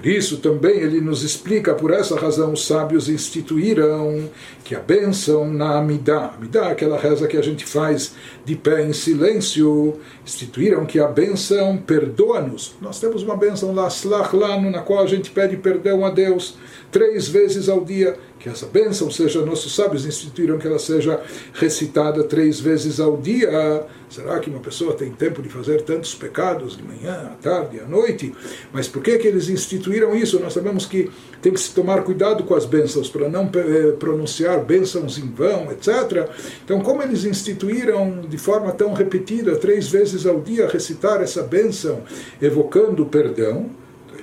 Por 0.00 0.06
isso 0.06 0.38
também 0.38 0.78
ele 0.78 0.98
nos 0.98 1.22
explica, 1.22 1.74
por 1.74 1.90
essa 1.90 2.16
razão 2.18 2.54
os 2.54 2.66
sábios 2.66 3.06
instituíram 3.06 4.30
que 4.64 4.74
a 4.74 4.80
bênção 4.80 5.52
na 5.52 5.76
Amidá, 5.76 6.32
Amidá 6.34 6.70
aquela 6.70 6.98
reza 6.98 7.26
que 7.26 7.36
a 7.36 7.42
gente 7.42 7.66
faz 7.66 8.14
de 8.42 8.56
pé 8.56 8.82
em 8.82 8.94
silêncio, 8.94 10.00
instituíram 10.24 10.86
que 10.86 10.98
a 10.98 11.06
bênção 11.06 11.76
perdoa-nos. 11.76 12.76
Nós 12.80 12.98
temos 12.98 13.22
uma 13.22 13.36
bênção 13.36 13.74
lá, 13.74 13.88
Slach 13.88 14.34
Lano, 14.34 14.70
na 14.70 14.80
qual 14.80 15.04
a 15.04 15.06
gente 15.06 15.30
pede 15.30 15.58
perdão 15.58 16.02
a 16.02 16.08
Deus 16.08 16.56
três 16.90 17.28
vezes 17.28 17.68
ao 17.68 17.84
dia 17.84 18.16
que 18.40 18.48
essa 18.48 18.64
bênção 18.64 19.10
seja, 19.10 19.44
nossos 19.44 19.74
sábios 19.74 20.06
instituíram 20.06 20.58
que 20.58 20.66
ela 20.66 20.78
seja 20.78 21.20
recitada 21.52 22.24
três 22.24 22.58
vezes 22.58 22.98
ao 22.98 23.18
dia. 23.18 23.84
Será 24.08 24.40
que 24.40 24.48
uma 24.48 24.60
pessoa 24.60 24.94
tem 24.94 25.12
tempo 25.12 25.42
de 25.42 25.50
fazer 25.50 25.82
tantos 25.82 26.14
pecados 26.14 26.74
de 26.74 26.82
manhã, 26.82 27.32
à 27.32 27.34
tarde, 27.42 27.78
à 27.78 27.84
noite? 27.84 28.34
Mas 28.72 28.88
por 28.88 29.02
que, 29.02 29.18
que 29.18 29.28
eles 29.28 29.50
instituíram 29.50 30.16
isso? 30.16 30.40
Nós 30.40 30.54
sabemos 30.54 30.86
que 30.86 31.10
tem 31.42 31.52
que 31.52 31.60
se 31.60 31.74
tomar 31.74 32.02
cuidado 32.02 32.42
com 32.44 32.54
as 32.54 32.64
bênçãos 32.64 33.10
para 33.10 33.28
não 33.28 33.48
eh, 33.54 33.92
pronunciar 33.98 34.64
bênçãos 34.64 35.18
em 35.18 35.30
vão, 35.30 35.70
etc. 35.70 36.28
Então, 36.64 36.80
como 36.80 37.02
eles 37.02 37.24
instituíram 37.24 38.22
de 38.22 38.38
forma 38.38 38.72
tão 38.72 38.94
repetida, 38.94 39.54
três 39.56 39.88
vezes 39.88 40.24
ao 40.24 40.40
dia, 40.40 40.66
recitar 40.66 41.20
essa 41.20 41.42
bênção, 41.42 42.00
evocando 42.40 43.02
o 43.02 43.06
perdão, 43.06 43.70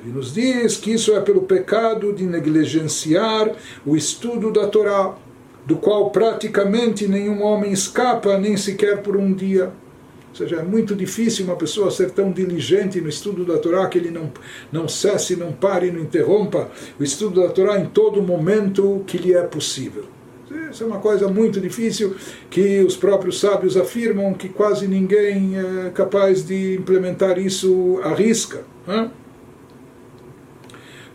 ele 0.03 0.13
nos 0.13 0.33
diz 0.33 0.77
que 0.77 0.93
isso 0.93 1.13
é 1.15 1.21
pelo 1.21 1.41
pecado 1.41 2.13
de 2.13 2.25
negligenciar 2.25 3.51
o 3.85 3.95
estudo 3.95 4.51
da 4.51 4.67
Torá, 4.67 5.15
do 5.65 5.77
qual 5.77 6.09
praticamente 6.11 7.07
nenhum 7.07 7.41
homem 7.43 7.71
escapa, 7.71 8.37
nem 8.37 8.55
sequer 8.55 9.01
por 9.01 9.17
um 9.17 9.33
dia. 9.33 9.71
Ou 10.29 10.35
seja, 10.35 10.57
é 10.57 10.63
muito 10.63 10.95
difícil 10.95 11.45
uma 11.45 11.55
pessoa 11.55 11.89
ser 11.89 12.11
tão 12.11 12.31
diligente 12.31 13.01
no 13.01 13.09
estudo 13.09 13.43
da 13.43 13.57
Torá 13.57 13.87
que 13.87 13.97
ele 13.97 14.11
não, 14.11 14.31
não 14.71 14.87
cesse, 14.87 15.35
não 15.35 15.51
pare, 15.51 15.91
não 15.91 16.01
interrompa 16.01 16.69
o 16.99 17.03
estudo 17.03 17.41
da 17.41 17.49
Torá 17.49 17.79
em 17.79 17.87
todo 17.87 18.21
momento 18.21 19.03
que 19.07 19.17
lhe 19.17 19.33
é 19.33 19.41
possível. 19.41 20.05
Isso 20.71 20.83
é 20.83 20.87
uma 20.87 20.99
coisa 20.99 21.27
muito 21.27 21.59
difícil 21.59 22.15
que 22.49 22.83
os 22.83 22.95
próprios 22.95 23.39
sábios 23.39 23.75
afirmam 23.75 24.33
que 24.33 24.49
quase 24.49 24.87
ninguém 24.87 25.53
é 25.57 25.89
capaz 25.89 26.45
de 26.45 26.75
implementar 26.75 27.37
isso 27.39 27.99
à 28.03 28.13
risca. 28.13 28.63
Né? 28.85 29.09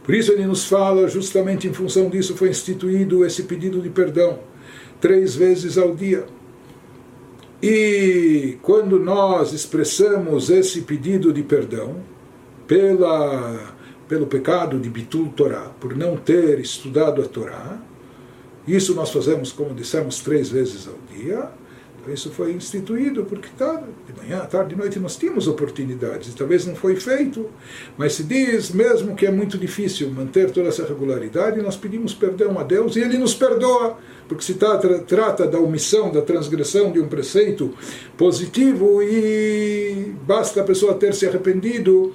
Por 0.02 0.14
isso 0.14 0.32
ele 0.32 0.46
nos 0.46 0.64
fala, 0.64 1.08
justamente 1.08 1.68
em 1.68 1.72
função 1.72 2.08
disso 2.08 2.36
foi 2.36 2.48
instituído 2.48 3.24
esse 3.24 3.44
pedido 3.44 3.80
de 3.80 3.88
perdão, 3.88 4.40
três 5.00 5.34
vezes 5.34 5.78
ao 5.78 5.94
dia. 5.94 6.26
E 7.62 8.58
quando 8.62 8.98
nós 8.98 9.52
expressamos 9.52 10.50
esse 10.50 10.82
pedido 10.82 11.32
de 11.32 11.44
perdão 11.44 11.96
pela, 12.66 13.76
pelo 14.08 14.26
pecado 14.26 14.80
de 14.80 14.90
Bitul 14.90 15.28
Torá, 15.28 15.70
por 15.78 15.96
não 15.96 16.16
ter 16.16 16.58
estudado 16.58 17.22
a 17.22 17.24
Torá, 17.24 17.80
isso 18.66 18.94
nós 18.94 19.10
fazemos, 19.10 19.52
como 19.52 19.74
dissemos, 19.74 20.20
três 20.20 20.48
vezes 20.48 20.88
ao 20.88 20.94
dia, 21.16 21.48
isso 22.08 22.30
foi 22.30 22.52
instituído 22.52 23.24
porque 23.24 23.48
tá, 23.56 23.82
de 24.06 24.20
manhã, 24.20 24.40
tarde, 24.46 24.70
de 24.70 24.80
noite 24.80 24.98
nós 24.98 25.16
tínhamos 25.16 25.46
oportunidades, 25.46 26.34
talvez 26.34 26.66
não 26.66 26.74
foi 26.74 26.96
feito, 26.96 27.48
mas 27.96 28.14
se 28.14 28.24
diz 28.24 28.70
mesmo 28.70 29.14
que 29.14 29.26
é 29.26 29.30
muito 29.30 29.56
difícil 29.56 30.10
manter 30.10 30.50
toda 30.50 30.68
essa 30.68 30.84
regularidade, 30.84 31.62
nós 31.62 31.76
pedimos 31.76 32.12
perdão 32.12 32.58
a 32.58 32.62
Deus 32.62 32.96
e 32.96 33.00
Ele 33.00 33.18
nos 33.18 33.34
perdoa, 33.34 33.98
porque 34.26 34.42
se 34.42 34.54
trata, 34.54 34.98
trata 35.00 35.46
da 35.46 35.58
omissão, 35.58 36.10
da 36.10 36.22
transgressão 36.22 36.90
de 36.90 36.98
um 36.98 37.06
preceito 37.06 37.72
positivo 38.16 39.02
e 39.02 40.14
basta 40.26 40.60
a 40.60 40.64
pessoa 40.64 40.94
ter 40.94 41.14
se 41.14 41.26
arrependido 41.26 42.14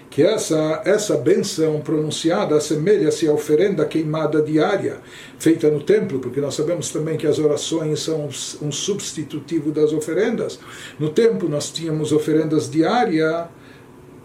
que 0.11 0.21
essa, 0.21 0.81
essa 0.83 1.15
benção 1.15 1.79
pronunciada 1.79 2.57
assemelha-se 2.57 3.29
à 3.29 3.31
oferenda 3.31 3.85
queimada 3.85 4.41
diária 4.41 4.97
feita 5.39 5.71
no 5.71 5.81
templo, 5.81 6.19
porque 6.19 6.41
nós 6.41 6.53
sabemos 6.53 6.89
também 6.89 7.17
que 7.17 7.25
as 7.25 7.39
orações 7.39 8.01
são 8.01 8.27
um 8.61 8.71
substitutivo 8.73 9.71
das 9.71 9.93
oferendas. 9.93 10.59
No 10.99 11.09
templo 11.09 11.47
nós 11.47 11.71
tínhamos 11.71 12.11
oferendas 12.11 12.69
diária, 12.69 13.47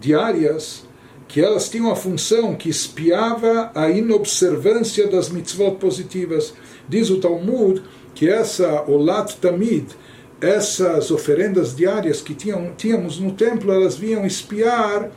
diárias, 0.01 0.85
que 1.25 1.39
elas 1.39 1.69
tinham 1.69 1.89
a 1.89 1.95
função 1.95 2.53
que 2.53 2.69
espiava 2.69 3.71
a 3.73 3.89
inobservância 3.89 5.07
das 5.07 5.29
mitzvot 5.29 5.77
positivas. 5.77 6.53
Diz 6.87 7.09
o 7.09 7.21
Talmud 7.21 7.81
que 8.13 8.29
essa 8.29 8.83
Olat 8.89 9.35
Tamid, 9.37 9.85
essas 10.41 11.11
oferendas 11.11 11.73
diárias 11.73 12.19
que 12.19 12.35
tinham, 12.35 12.73
tínhamos 12.75 13.19
no 13.19 13.31
templo, 13.31 13.71
elas 13.71 13.95
vinham 13.95 14.25
espiar 14.25 15.11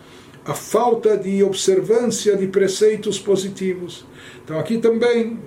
a 0.45 0.55
falta 0.55 1.17
de 1.17 1.43
observância 1.43 2.37
de 2.37 2.47
preceitos 2.47 3.19
positivos. 3.19 4.07
Então 4.45 4.59
aqui 4.59 4.79
também, 4.79 5.39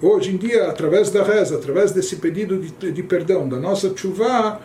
hoje 0.00 0.32
em 0.32 0.36
dia, 0.36 0.68
através 0.68 1.10
da 1.10 1.22
reza, 1.22 1.56
através 1.56 1.92
desse 1.92 2.16
pedido 2.16 2.58
de, 2.58 2.92
de 2.92 3.02
perdão 3.02 3.48
da 3.48 3.58
nossa 3.58 3.94
chuva, 3.96 4.60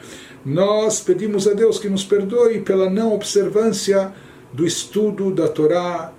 nós 0.45 0.99
pedimos 0.99 1.47
a 1.47 1.53
Deus 1.53 1.79
que 1.79 1.89
nos 1.89 2.03
perdoe 2.03 2.61
pela 2.61 2.89
não 2.89 3.13
observância 3.13 4.13
do 4.53 4.65
estudo 4.65 5.31
da 5.31 5.47
Torá 5.47 6.13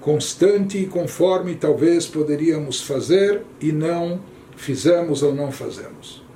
constante 0.00 0.78
e 0.78 0.86
conforme 0.86 1.54
talvez 1.54 2.06
poderíamos 2.06 2.80
fazer 2.80 3.42
e 3.60 3.72
não 3.72 4.20
fizemos 4.56 5.22
ou 5.22 5.34
não 5.34 5.52
fazemos. 5.52 6.27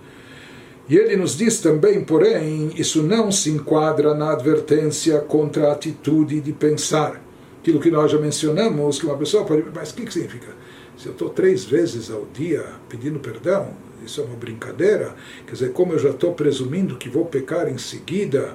E 0.92 0.96
ele 0.99 1.16
nos 1.16 1.38
diz 1.38 1.58
também, 1.58 2.04
porém, 2.04 2.70
isso 2.76 3.02
não 3.02 3.32
se 3.32 3.49
enquadra 3.49 4.12
na 4.12 4.32
advertência 4.32 5.20
contra 5.20 5.68
a 5.68 5.72
atitude 5.72 6.38
de 6.38 6.52
pensar. 6.52 7.18
Aquilo 7.62 7.80
que 7.80 7.90
nós 7.90 8.11
já 8.11 8.18
mencionamos, 8.18 9.00
que 9.00 9.06
uma 9.06 9.16
pessoa 9.16 9.42
pode. 9.42 9.64
Mas 9.75 9.90
o 9.90 9.94
que, 9.94 10.04
que 10.04 10.12
significa? 10.12 10.49
Se 10.99 11.06
eu 11.06 11.12
estou 11.12 11.30
três 11.30 11.64
vezes 11.64 12.11
ao 12.11 12.26
dia 12.34 12.62
pedindo 12.90 13.18
perdão, 13.20 13.68
isso 14.04 14.20
é 14.20 14.25
uma 14.25 14.37
brincadeira. 14.37 15.14
Quer 15.46 15.52
dizer, 15.52 15.72
como 15.72 15.94
eu 15.94 15.99
já 15.99 16.11
estou 16.11 16.34
presumindo 16.34 16.99
que 16.99 17.08
vou 17.08 17.25
pecar 17.25 17.70
em 17.70 17.78
seguida, 17.78 18.52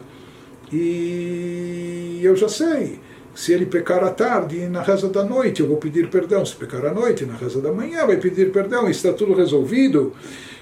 e 0.72 2.20
eu 2.22 2.36
já 2.36 2.48
sei. 2.48 3.00
Se 3.34 3.51
ele 3.51 3.65
pecar 3.65 4.03
à 4.03 4.12
tarde, 4.12 4.60
na 4.67 4.84
reza 4.84 5.10
da 5.10 5.24
noite, 5.24 5.62
eu 5.62 5.67
vou 5.67 5.77
pedir 5.77 6.08
perdão. 6.12 6.46
Se 6.46 6.56
pecar 6.56 6.86
à 6.86 6.94
noite, 6.94 7.25
na 7.25 7.36
reza 7.36 7.60
da 7.60 7.72
manhã, 7.72 8.06
vai 8.06 8.17
pedir 8.17 8.51
perdão. 8.51 8.88
Está 8.88 9.12
tudo 9.12 9.34
resolvido. 9.34 10.13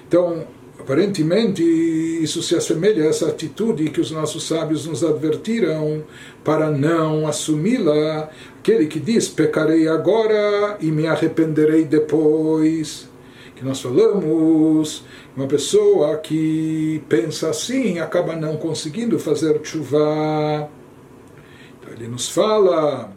Então, 0.08 0.46
Aparentemente, 0.86 1.64
isso 1.64 2.40
se 2.44 2.54
assemelha 2.54 3.02
a 3.02 3.06
essa 3.08 3.26
atitude 3.26 3.90
que 3.90 4.00
os 4.00 4.12
nossos 4.12 4.46
sábios 4.46 4.86
nos 4.86 5.02
advertiram 5.02 6.04
para 6.44 6.70
não 6.70 7.26
assumi-la. 7.26 8.30
Aquele 8.60 8.86
que 8.86 9.00
diz: 9.00 9.28
pecarei 9.28 9.88
agora 9.88 10.76
e 10.80 10.86
me 10.92 11.08
arrependerei 11.08 11.84
depois. 11.84 13.08
Que 13.56 13.64
nós 13.64 13.80
falamos, 13.80 15.02
uma 15.36 15.48
pessoa 15.48 16.18
que 16.18 17.02
pensa 17.08 17.50
assim 17.50 17.98
acaba 17.98 18.36
não 18.36 18.56
conseguindo 18.56 19.18
fazer 19.18 19.58
chuva. 19.64 20.70
Então 21.80 21.94
ele 21.96 22.06
nos 22.06 22.28
fala 22.28 23.12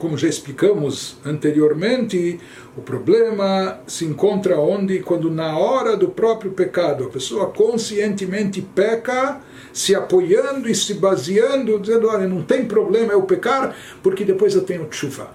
como 0.00 0.16
já 0.16 0.26
explicamos 0.26 1.18
anteriormente, 1.24 2.40
o 2.74 2.80
problema 2.80 3.80
se 3.86 4.06
encontra 4.06 4.58
onde? 4.58 5.00
Quando 5.00 5.30
na 5.30 5.58
hora 5.58 5.94
do 5.94 6.08
próprio 6.08 6.52
pecado, 6.52 7.04
a 7.04 7.08
pessoa 7.10 7.50
conscientemente 7.50 8.62
peca, 8.62 9.42
se 9.74 9.94
apoiando 9.94 10.70
e 10.70 10.74
se 10.74 10.94
baseando, 10.94 11.78
dizendo, 11.78 12.08
olha, 12.08 12.26
não 12.26 12.42
tem 12.42 12.64
problema 12.64 13.12
eu 13.12 13.22
pecar, 13.24 13.76
porque 14.02 14.24
depois 14.24 14.54
eu 14.54 14.62
tenho 14.62 14.88
chuva. 14.90 15.32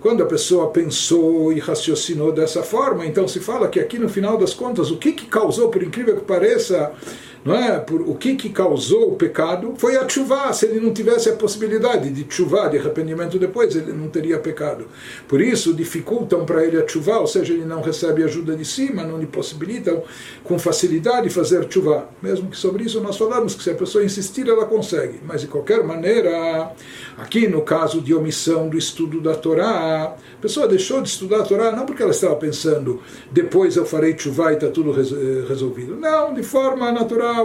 Quando 0.00 0.20
a 0.20 0.26
pessoa 0.26 0.70
pensou 0.70 1.52
e 1.52 1.60
raciocinou 1.60 2.32
dessa 2.32 2.64
forma, 2.64 3.06
então 3.06 3.28
se 3.28 3.38
fala 3.38 3.68
que 3.68 3.78
aqui 3.78 4.00
no 4.00 4.08
final 4.08 4.36
das 4.36 4.52
contas, 4.52 4.90
o 4.90 4.96
que, 4.96 5.12
que 5.12 5.26
causou, 5.26 5.68
por 5.68 5.82
incrível 5.82 6.16
que 6.16 6.24
pareça, 6.24 6.92
não 7.46 7.54
é? 7.54 7.78
Por, 7.78 8.00
o 8.00 8.16
que, 8.16 8.34
que 8.34 8.48
causou 8.48 9.12
o 9.12 9.14
pecado 9.14 9.74
foi 9.78 9.96
a 9.96 10.08
chuva. 10.08 10.52
Se 10.52 10.66
ele 10.66 10.80
não 10.80 10.92
tivesse 10.92 11.28
a 11.28 11.32
possibilidade 11.34 12.10
de 12.10 12.26
chuva, 12.28 12.68
de 12.68 12.76
arrependimento 12.76 13.38
depois, 13.38 13.76
ele 13.76 13.92
não 13.92 14.08
teria 14.08 14.36
pecado. 14.38 14.88
Por 15.28 15.40
isso, 15.40 15.72
dificultam 15.72 16.44
para 16.44 16.64
ele 16.64 16.76
a 16.76 16.88
chuva, 16.88 17.20
ou 17.20 17.26
seja, 17.28 17.54
ele 17.54 17.64
não 17.64 17.80
recebe 17.80 18.24
ajuda 18.24 18.56
de 18.56 18.64
cima, 18.64 19.04
não 19.04 19.16
lhe 19.16 19.26
possibilitam 19.26 20.02
com 20.42 20.58
facilidade 20.58 21.30
fazer 21.30 21.68
chuva. 21.70 22.08
Mesmo 22.20 22.50
que 22.50 22.56
sobre 22.56 22.82
isso 22.82 23.00
nós 23.00 23.16
falamos 23.16 23.54
que 23.54 23.62
se 23.62 23.70
a 23.70 23.74
pessoa 23.74 24.04
insistir, 24.04 24.48
ela 24.48 24.66
consegue. 24.66 25.20
Mas 25.24 25.42
de 25.42 25.46
qualquer 25.46 25.84
maneira, 25.84 26.72
aqui 27.16 27.46
no 27.46 27.62
caso 27.62 28.00
de 28.00 28.12
omissão 28.12 28.68
do 28.68 28.76
estudo 28.76 29.20
da 29.20 29.36
Torá, 29.36 30.16
a 30.16 30.42
pessoa 30.42 30.66
deixou 30.66 31.00
de 31.00 31.10
estudar 31.10 31.42
a 31.42 31.44
Torá 31.44 31.70
não 31.70 31.86
porque 31.86 32.02
ela 32.02 32.10
estava 32.10 32.34
pensando, 32.34 33.00
depois 33.30 33.76
eu 33.76 33.86
farei 33.86 34.18
chuva 34.18 34.50
e 34.50 34.54
está 34.54 34.66
tudo 34.68 34.90
eh, 34.90 35.46
resolvido. 35.48 35.94
Não, 35.94 36.34
de 36.34 36.42
forma 36.42 36.90
natural 36.90 37.35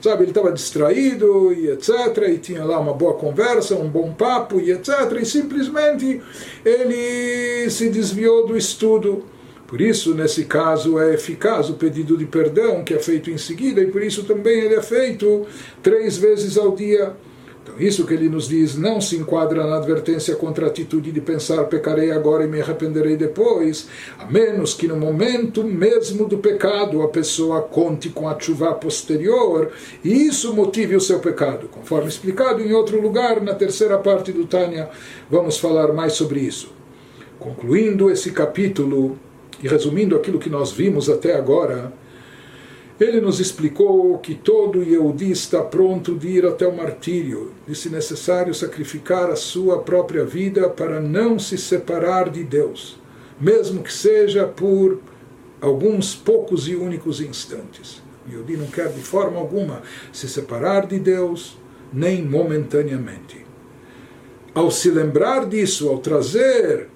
sabe? 0.00 0.24
Ele 0.24 0.30
estava 0.30 0.52
distraído 0.52 1.52
e 1.52 1.68
etc. 1.70 1.90
E 2.28 2.38
tinha 2.38 2.64
lá 2.64 2.78
uma 2.78 2.94
boa 2.94 3.14
conversa, 3.14 3.74
um 3.74 3.88
bom 3.88 4.12
papo 4.12 4.60
e 4.60 4.70
etc. 4.72 5.18
E 5.20 5.24
simplesmente 5.24 6.20
ele 6.64 7.68
se 7.70 7.88
desviou 7.88 8.46
do 8.46 8.56
estudo. 8.56 9.24
Por 9.66 9.80
isso, 9.80 10.14
nesse 10.14 10.46
caso, 10.46 10.98
é 10.98 11.14
eficaz 11.14 11.70
o 11.70 11.74
pedido 11.74 12.16
de 12.16 12.24
perdão 12.24 12.82
que 12.82 12.92
é 12.92 12.98
feito 12.98 13.30
em 13.30 13.38
seguida, 13.38 13.80
e 13.80 13.86
por 13.86 14.02
isso 14.02 14.24
também 14.24 14.58
ele 14.58 14.74
é 14.74 14.82
feito 14.82 15.46
três 15.80 16.16
vezes 16.16 16.58
ao 16.58 16.74
dia. 16.74 17.14
Então, 17.70 17.74
isso 17.78 18.06
que 18.06 18.14
ele 18.14 18.28
nos 18.28 18.48
diz 18.48 18.76
não 18.76 19.00
se 19.00 19.16
enquadra 19.16 19.64
na 19.64 19.76
advertência 19.76 20.34
contra 20.34 20.66
a 20.66 20.68
atitude 20.68 21.12
de 21.12 21.20
pensar 21.20 21.64
pecarei 21.64 22.10
agora 22.10 22.44
e 22.44 22.48
me 22.48 22.60
arrependerei 22.60 23.16
depois, 23.16 23.88
a 24.18 24.26
menos 24.26 24.74
que 24.74 24.88
no 24.88 24.96
momento 24.96 25.62
mesmo 25.62 26.26
do 26.26 26.38
pecado 26.38 27.02
a 27.02 27.08
pessoa 27.08 27.62
conte 27.62 28.08
com 28.08 28.28
a 28.28 28.38
chuva 28.38 28.72
posterior 28.74 29.70
e 30.02 30.26
isso 30.26 30.54
motive 30.54 30.96
o 30.96 31.00
seu 31.00 31.20
pecado. 31.20 31.68
Conforme 31.68 32.08
explicado 32.08 32.60
em 32.60 32.72
outro 32.72 33.00
lugar, 33.00 33.40
na 33.40 33.54
terceira 33.54 33.98
parte 33.98 34.32
do 34.32 34.46
Tânia, 34.46 34.88
vamos 35.30 35.58
falar 35.58 35.92
mais 35.92 36.14
sobre 36.14 36.40
isso. 36.40 36.72
Concluindo 37.38 38.10
esse 38.10 38.32
capítulo 38.32 39.18
e 39.62 39.68
resumindo 39.68 40.16
aquilo 40.16 40.38
que 40.38 40.50
nós 40.50 40.72
vimos 40.72 41.08
até 41.08 41.36
agora, 41.36 41.92
ele 43.00 43.18
nos 43.18 43.40
explicou 43.40 44.18
que 44.18 44.34
todo 44.34 44.82
Yehudi 44.82 45.30
está 45.30 45.62
pronto 45.62 46.14
de 46.14 46.28
ir 46.28 46.44
até 46.44 46.66
o 46.66 46.76
martírio, 46.76 47.50
de 47.66 47.74
se 47.74 47.88
necessário 47.88 48.52
sacrificar 48.52 49.30
a 49.30 49.36
sua 49.36 49.78
própria 49.78 50.22
vida 50.22 50.68
para 50.68 51.00
não 51.00 51.38
se 51.38 51.56
separar 51.56 52.28
de 52.28 52.44
Deus, 52.44 53.00
mesmo 53.40 53.82
que 53.82 53.92
seja 53.92 54.46
por 54.46 55.00
alguns 55.62 56.14
poucos 56.14 56.68
e 56.68 56.76
únicos 56.76 57.22
instantes. 57.22 58.02
Yehudi 58.30 58.58
não 58.58 58.66
quer 58.66 58.88
de 58.88 59.00
forma 59.00 59.38
alguma 59.38 59.80
se 60.12 60.28
separar 60.28 60.86
de 60.86 60.98
Deus, 60.98 61.58
nem 61.90 62.22
momentaneamente. 62.22 63.46
Ao 64.54 64.70
se 64.70 64.90
lembrar 64.90 65.46
disso, 65.46 65.88
ao 65.88 65.98
trazer 65.98 66.88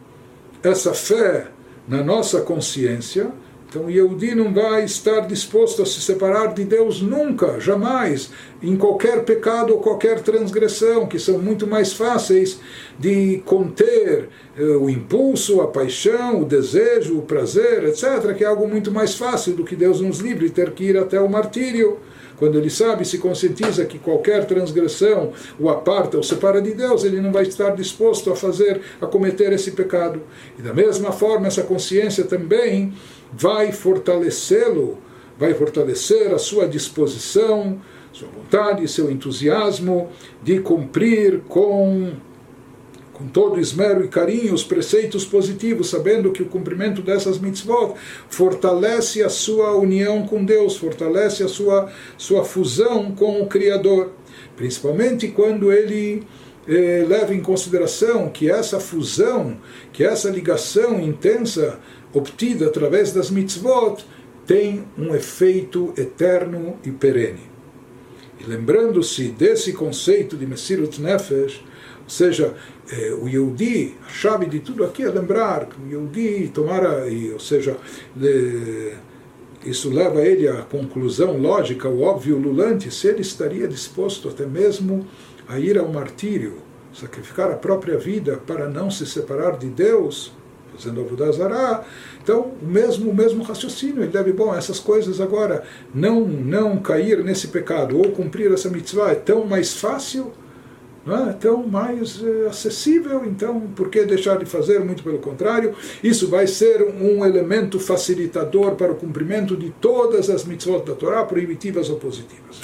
essa 0.63 0.93
fé 0.93 1.49
na 1.89 2.05
nossa 2.05 2.43
consciência, 2.43 3.33
então 3.69 3.91
Yehudi 3.91 4.35
não 4.35 4.53
vai 4.53 4.85
estar 4.85 5.21
disposto 5.27 5.83
a 5.83 5.87
se 5.87 6.01
separar 6.01 6.55
de 6.55 6.65
Deus 6.65 7.03
nunca, 7.03 7.59
jamais, 7.59 8.31
em 8.63 8.77
qualquer 8.77 9.25
pecado 9.25 9.73
ou 9.73 9.81
qualquer 9.81 10.21
transgressão, 10.21 11.07
que 11.07 11.19
são 11.19 11.39
muito 11.39 11.67
mais 11.67 11.93
fáceis 11.93 12.61
de 12.99 13.43
conter 13.45 14.29
eh, 14.57 14.63
o 14.63 14.89
impulso, 14.89 15.61
a 15.61 15.67
paixão, 15.67 16.43
o 16.43 16.45
desejo, 16.45 17.19
o 17.19 17.23
prazer, 17.23 17.85
etc., 17.85 18.35
que 18.37 18.45
é 18.45 18.47
algo 18.47 18.69
muito 18.69 18.93
mais 18.93 19.15
fácil 19.15 19.55
do 19.55 19.65
que 19.65 19.75
Deus 19.75 20.01
nos 20.01 20.21
livre 20.21 20.51
ter 20.51 20.71
que 20.71 20.85
ir 20.85 20.97
até 20.97 21.21
o 21.21 21.29
martírio 21.29 21.99
quando 22.37 22.59
ele 22.59 22.71
sabe, 22.71 23.05
se 23.05 23.19
conscientiza 23.19 23.85
que 23.85 23.99
qualquer 23.99 24.45
transgressão 24.45 25.33
o 25.59 25.69
aparta 25.69 26.17
ou 26.17 26.23
separa 26.23 26.61
de 26.61 26.75
Deus, 26.75 27.05
ele 27.05 27.21
não 27.21 27.33
vai 27.33 27.45
estar 27.45 27.71
disposto 27.71 28.31
a 28.31 28.37
fazer, 28.37 28.81
a 29.01 29.07
cometer 29.07 29.53
esse 29.53 29.71
pecado. 29.71 30.21
E 30.59 30.63
da 30.63 30.75
mesma 30.75 31.13
forma, 31.13 31.47
essa 31.47 31.63
consciência 31.63 32.25
também 32.25 32.93
vai 33.37 33.73
fortalecê-lo, 33.73 34.99
vai 35.39 35.55
fortalecer 35.55 36.33
a 36.33 36.39
sua 36.39 36.67
disposição, 36.67 37.81
sua 38.13 38.29
vontade, 38.29 38.87
seu 38.89 39.11
entusiasmo 39.11 40.09
de 40.43 40.61
cumprir 40.61 41.41
com 41.49 42.13
com 43.15 43.29
todo 43.29 43.61
esmero 43.61 44.05
e 44.05 44.09
carinho 44.09 44.53
os 44.53 44.65
preceitos 44.65 45.25
positivos, 45.25 45.89
sabendo 45.89 46.33
que 46.33 46.43
o 46.43 46.47
cumprimento 46.47 47.01
dessas 47.01 47.39
mitzvot 47.39 47.95
fortalece 48.29 49.23
a 49.23 49.29
sua 49.29 49.73
união 49.77 50.27
com 50.27 50.45
Deus, 50.45 50.77
fortalece 50.77 51.45
a 51.45 51.49
sua, 51.49 51.91
sua 52.19 52.45
fusão 52.45 53.13
com 53.13 53.41
o 53.41 53.47
Criador. 53.47 54.11
Principalmente 54.57 55.29
quando 55.29 55.73
ele 55.73 56.25
eh, 56.67 57.05
leva 57.07 57.33
em 57.33 57.41
consideração 57.41 58.29
que 58.29 58.51
essa 58.51 58.81
fusão, 58.81 59.59
que 59.93 60.03
essa 60.03 60.29
ligação 60.29 61.01
intensa 61.01 61.79
obtida 62.15 62.67
através 62.67 63.13
das 63.13 63.31
mitzvot 63.31 64.05
tem 64.47 64.85
um 64.97 65.15
efeito 65.15 65.93
eterno 65.97 66.77
e 66.85 66.91
perene. 66.91 67.53
E 68.41 68.45
lembrando-se 68.45 69.29
desse 69.29 69.73
conceito 69.73 70.37
de 70.37 70.47
Messirut 70.47 71.01
Nefesh, 71.01 71.65
ou 72.03 72.11
seja, 72.11 72.55
eh, 72.91 73.17
o 73.21 73.27
Yehudi, 73.27 73.97
a 74.07 74.11
chave 74.11 74.47
de 74.47 74.61
tudo 74.61 74.85
aqui 74.85 75.03
é 75.03 75.09
lembrar 75.09 75.67
que 75.67 75.81
o 75.81 75.89
Yehudi 75.89 76.51
tomara, 76.53 77.07
ou 77.33 77.41
seja, 77.41 77.77
isso 79.65 79.89
leva 79.89 80.21
ele 80.21 80.47
à 80.47 80.61
conclusão 80.63 81.39
lógica, 81.39 81.89
o 81.89 82.03
óbvio 82.03 82.37
lulante, 82.37 82.91
se 82.91 83.07
ele 83.07 83.23
estaria 83.23 83.67
disposto 83.67 84.29
até 84.29 84.45
mesmo 84.45 85.07
a 85.49 85.59
ir 85.59 85.79
ao 85.79 85.91
martírio, 85.91 86.59
sacrificar 86.93 87.51
a 87.51 87.57
própria 87.57 87.97
vida 87.97 88.37
para 88.47 88.69
não 88.69 88.91
se 88.91 89.07
separar 89.07 89.57
de 89.57 89.69
Deus, 89.69 90.33
fazendo 90.77 91.01
Avodazará. 91.01 91.85
Então, 92.23 92.53
o 92.61 92.67
mesmo, 92.67 93.11
o 93.11 93.15
mesmo 93.15 93.43
raciocínio, 93.43 94.03
ele 94.03 94.13
deve, 94.13 94.33
bom, 94.33 94.55
essas 94.55 94.79
coisas 94.79 95.21
agora, 95.21 95.63
não, 95.95 96.27
não 96.27 96.79
cair 96.79 97.23
nesse 97.23 97.49
pecado 97.49 97.97
ou 97.97 98.11
cumprir 98.11 98.53
essa 98.53 98.69
mitzvah 98.69 99.13
é 99.13 99.15
tão 99.15 99.47
mais 99.47 99.75
fácil, 99.75 100.33
não 101.05 101.29
é? 101.29 101.33
tão 101.35 101.67
mais 101.67 102.23
é, 102.23 102.47
acessível, 102.47 103.25
então 103.27 103.61
por 103.77 103.91
que 103.91 104.05
deixar 104.05 104.39
de 104.39 104.47
fazer? 104.47 104.81
Muito 104.81 105.03
pelo 105.03 105.19
contrário, 105.19 105.75
isso 106.03 106.29
vai 106.29 106.47
ser 106.47 106.83
um 106.83 107.25
elemento 107.25 107.79
facilitador 107.79 108.75
para 108.75 108.93
o 108.93 108.95
cumprimento 108.95 109.57
de 109.57 109.71
todas 109.71 110.31
as 110.31 110.45
mitzvot 110.45 110.85
da 110.85 110.95
Torá, 110.95 111.25
proibitivas 111.25 111.91
ou 111.91 111.97
positivas. 111.97 112.61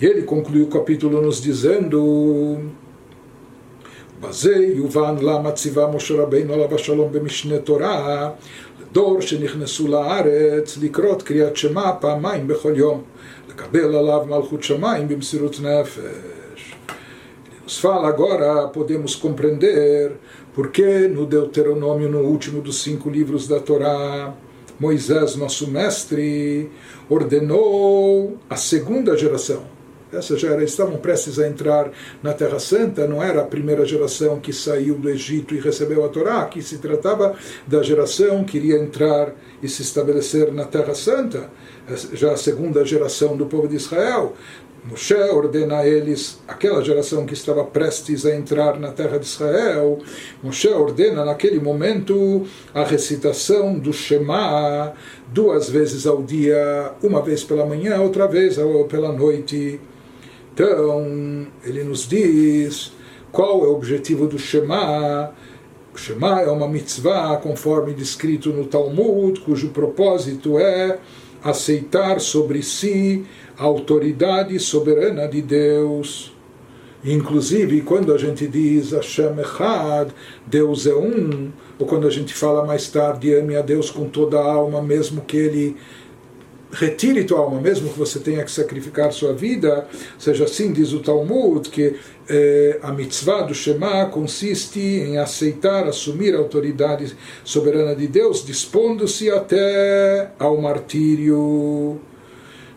E 0.00 0.06
ele 0.06 0.22
conclui 0.22 0.62
o 0.62 0.68
capítulo 0.68 1.20
nos 1.20 1.42
dizendo 1.42 2.70
בזה 4.21 4.55
יובן 4.55 5.15
למה 5.21 5.51
ציווה 5.51 5.87
משה 5.95 6.13
רבינו 6.13 6.53
עליו 6.53 6.75
השלום 6.75 7.11
במשנה 7.11 7.57
תורה 7.57 8.29
לדור 8.81 9.21
שנכנסו 9.21 9.87
לארץ 9.87 10.77
לקרות 10.81 11.23
קריאת 11.23 11.57
שמע 11.57 11.91
פעמיים 11.99 12.47
בכל 12.47 12.73
יום, 12.75 13.01
לקבל 13.49 13.95
עליו 13.95 14.21
מלכות 14.29 14.63
שמיים 14.63 15.07
במסירות 15.07 15.59
נפש. 15.59 16.73
Nos 17.65 17.79
fala 17.79 18.09
agora, 18.09 18.67
podemos 18.67 19.15
compreender 19.15 20.11
porque 20.53 21.07
no 21.07 21.25
Deuteronômio, 21.25 22.09
no 22.09 22.19
último 22.33 22.61
dos 22.61 22.77
cinco 22.83 23.09
livros 23.09 23.47
da 23.47 23.59
Torá, 23.61 24.33
Moisés, 24.79 25.37
nosso 25.37 25.71
mestre, 25.71 26.69
ordenou 27.09 28.37
a 28.49 28.57
segunda 28.57 29.17
geração 29.17 29.63
essa 30.12 30.36
já 30.36 30.56
estavam 30.62 30.96
prestes 30.96 31.38
a 31.38 31.46
entrar 31.46 31.90
na 32.22 32.32
Terra 32.32 32.58
Santa, 32.58 33.06
não 33.06 33.22
era 33.22 33.42
a 33.42 33.46
primeira 33.46 33.84
geração 33.84 34.40
que 34.40 34.52
saiu 34.52 34.94
do 34.94 35.10
Egito 35.10 35.54
e 35.54 35.60
recebeu 35.60 36.04
a 36.04 36.08
Torá, 36.08 36.44
que 36.46 36.62
se 36.62 36.78
tratava 36.78 37.34
da 37.66 37.82
geração 37.82 38.44
que 38.44 38.56
iria 38.56 38.78
entrar 38.78 39.34
e 39.62 39.68
se 39.68 39.82
estabelecer 39.82 40.52
na 40.52 40.64
Terra 40.64 40.94
Santa. 40.94 41.50
já 42.12 42.32
a 42.32 42.36
segunda 42.36 42.84
geração 42.84 43.36
do 43.36 43.46
povo 43.46 43.68
de 43.68 43.76
Israel. 43.76 44.34
Moshe 44.84 45.14
ordena 45.14 45.78
a 45.78 45.86
eles, 45.86 46.40
aquela 46.46 46.82
geração 46.82 47.26
que 47.26 47.34
estava 47.34 47.64
prestes 47.64 48.24
a 48.24 48.34
entrar 48.34 48.78
na 48.78 48.90
terra 48.90 49.18
de 49.18 49.26
Israel, 49.26 49.98
Moshe 50.42 50.68
ordena 50.68 51.24
naquele 51.24 51.60
momento 51.60 52.46
a 52.72 52.84
recitação 52.84 53.78
do 53.78 53.92
Shema 53.92 54.94
duas 55.32 55.68
vezes 55.68 56.06
ao 56.06 56.22
dia, 56.22 56.92
uma 57.02 57.20
vez 57.20 57.44
pela 57.44 57.66
manhã, 57.66 58.00
outra 58.00 58.26
vez 58.26 58.56
pela 58.88 59.12
noite. 59.12 59.78
Então, 60.58 61.46
ele 61.62 61.84
nos 61.84 62.08
diz 62.08 62.90
qual 63.30 63.64
é 63.64 63.68
o 63.68 63.76
objetivo 63.76 64.26
do 64.26 64.40
Shema. 64.40 65.32
O 65.94 65.96
Shema 65.96 66.40
é 66.40 66.50
uma 66.50 66.66
mitzvah, 66.66 67.36
conforme 67.36 67.94
descrito 67.94 68.52
no 68.52 68.64
Talmud, 68.64 69.38
cujo 69.42 69.68
propósito 69.68 70.58
é 70.58 70.98
aceitar 71.44 72.20
sobre 72.20 72.60
si 72.64 73.24
a 73.56 73.62
autoridade 73.62 74.58
soberana 74.58 75.28
de 75.28 75.42
Deus. 75.42 76.34
Inclusive, 77.04 77.82
quando 77.82 78.12
a 78.12 78.18
gente 78.18 78.48
diz 78.48 78.90
Hashem 78.90 79.38
Echad, 79.38 80.10
Deus 80.44 80.88
é 80.88 80.94
um, 80.94 81.52
ou 81.78 81.86
quando 81.86 82.08
a 82.08 82.10
gente 82.10 82.34
fala 82.34 82.66
mais 82.66 82.88
tarde, 82.88 83.32
ame 83.32 83.54
a 83.54 83.62
Deus 83.62 83.92
com 83.92 84.08
toda 84.08 84.40
a 84.40 84.52
alma, 84.52 84.82
mesmo 84.82 85.20
que 85.20 85.36
ele 85.36 85.76
retire 86.70 87.24
tua 87.24 87.40
alma, 87.40 87.60
mesmo 87.60 87.90
que 87.90 87.98
você 87.98 88.18
tenha 88.18 88.44
que 88.44 88.50
sacrificar 88.50 89.12
sua 89.12 89.32
vida, 89.32 89.86
seja 90.18 90.44
assim, 90.44 90.72
diz 90.72 90.92
o 90.92 91.00
Talmud, 91.00 91.68
que 91.70 91.96
eh, 92.28 92.78
a 92.82 92.92
mitzvah 92.92 93.42
do 93.42 93.54
Shema 93.54 94.06
consiste 94.06 94.78
em 94.78 95.18
aceitar, 95.18 95.86
assumir 95.86 96.34
a 96.34 96.38
autoridade 96.38 97.16
soberana 97.42 97.94
de 97.96 98.06
Deus, 98.06 98.44
dispondo-se 98.44 99.30
até 99.30 100.30
ao 100.38 100.60
martírio. 100.60 102.00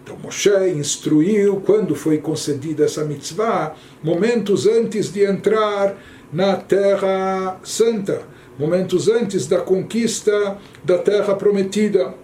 Então 0.04 0.17
Moshe 0.17 0.49
instruiu 0.75 1.62
quando 1.65 1.93
foi 1.93 2.17
concedida 2.17 2.86
essa 2.86 3.04
mitzvah, 3.04 3.75
momentos 4.01 4.65
antes 4.67 5.12
de 5.12 5.23
entrar 5.23 5.97
na 6.32 6.56
Terra 6.56 7.60
Santa, 7.63 8.21
momentos 8.58 9.10
antes 9.10 9.47
da 9.47 9.60
conquista 9.60 10.58
da 10.84 10.97
Terra 10.97 11.36
Prometida. 11.36 12.20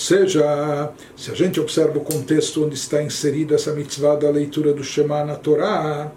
Seja, 0.00 0.92
se 1.14 1.30
a 1.30 1.34
gente 1.34 1.60
observa 1.60 1.98
o 1.98 2.00
contexto 2.00 2.64
onde 2.64 2.74
está 2.74 3.02
inserida 3.02 3.56
essa 3.56 3.70
mitzvah 3.70 4.16
da 4.16 4.30
leitura 4.30 4.72
do 4.72 4.82
Shema 4.82 5.22
na 5.26 5.36
Torá, 5.36 6.10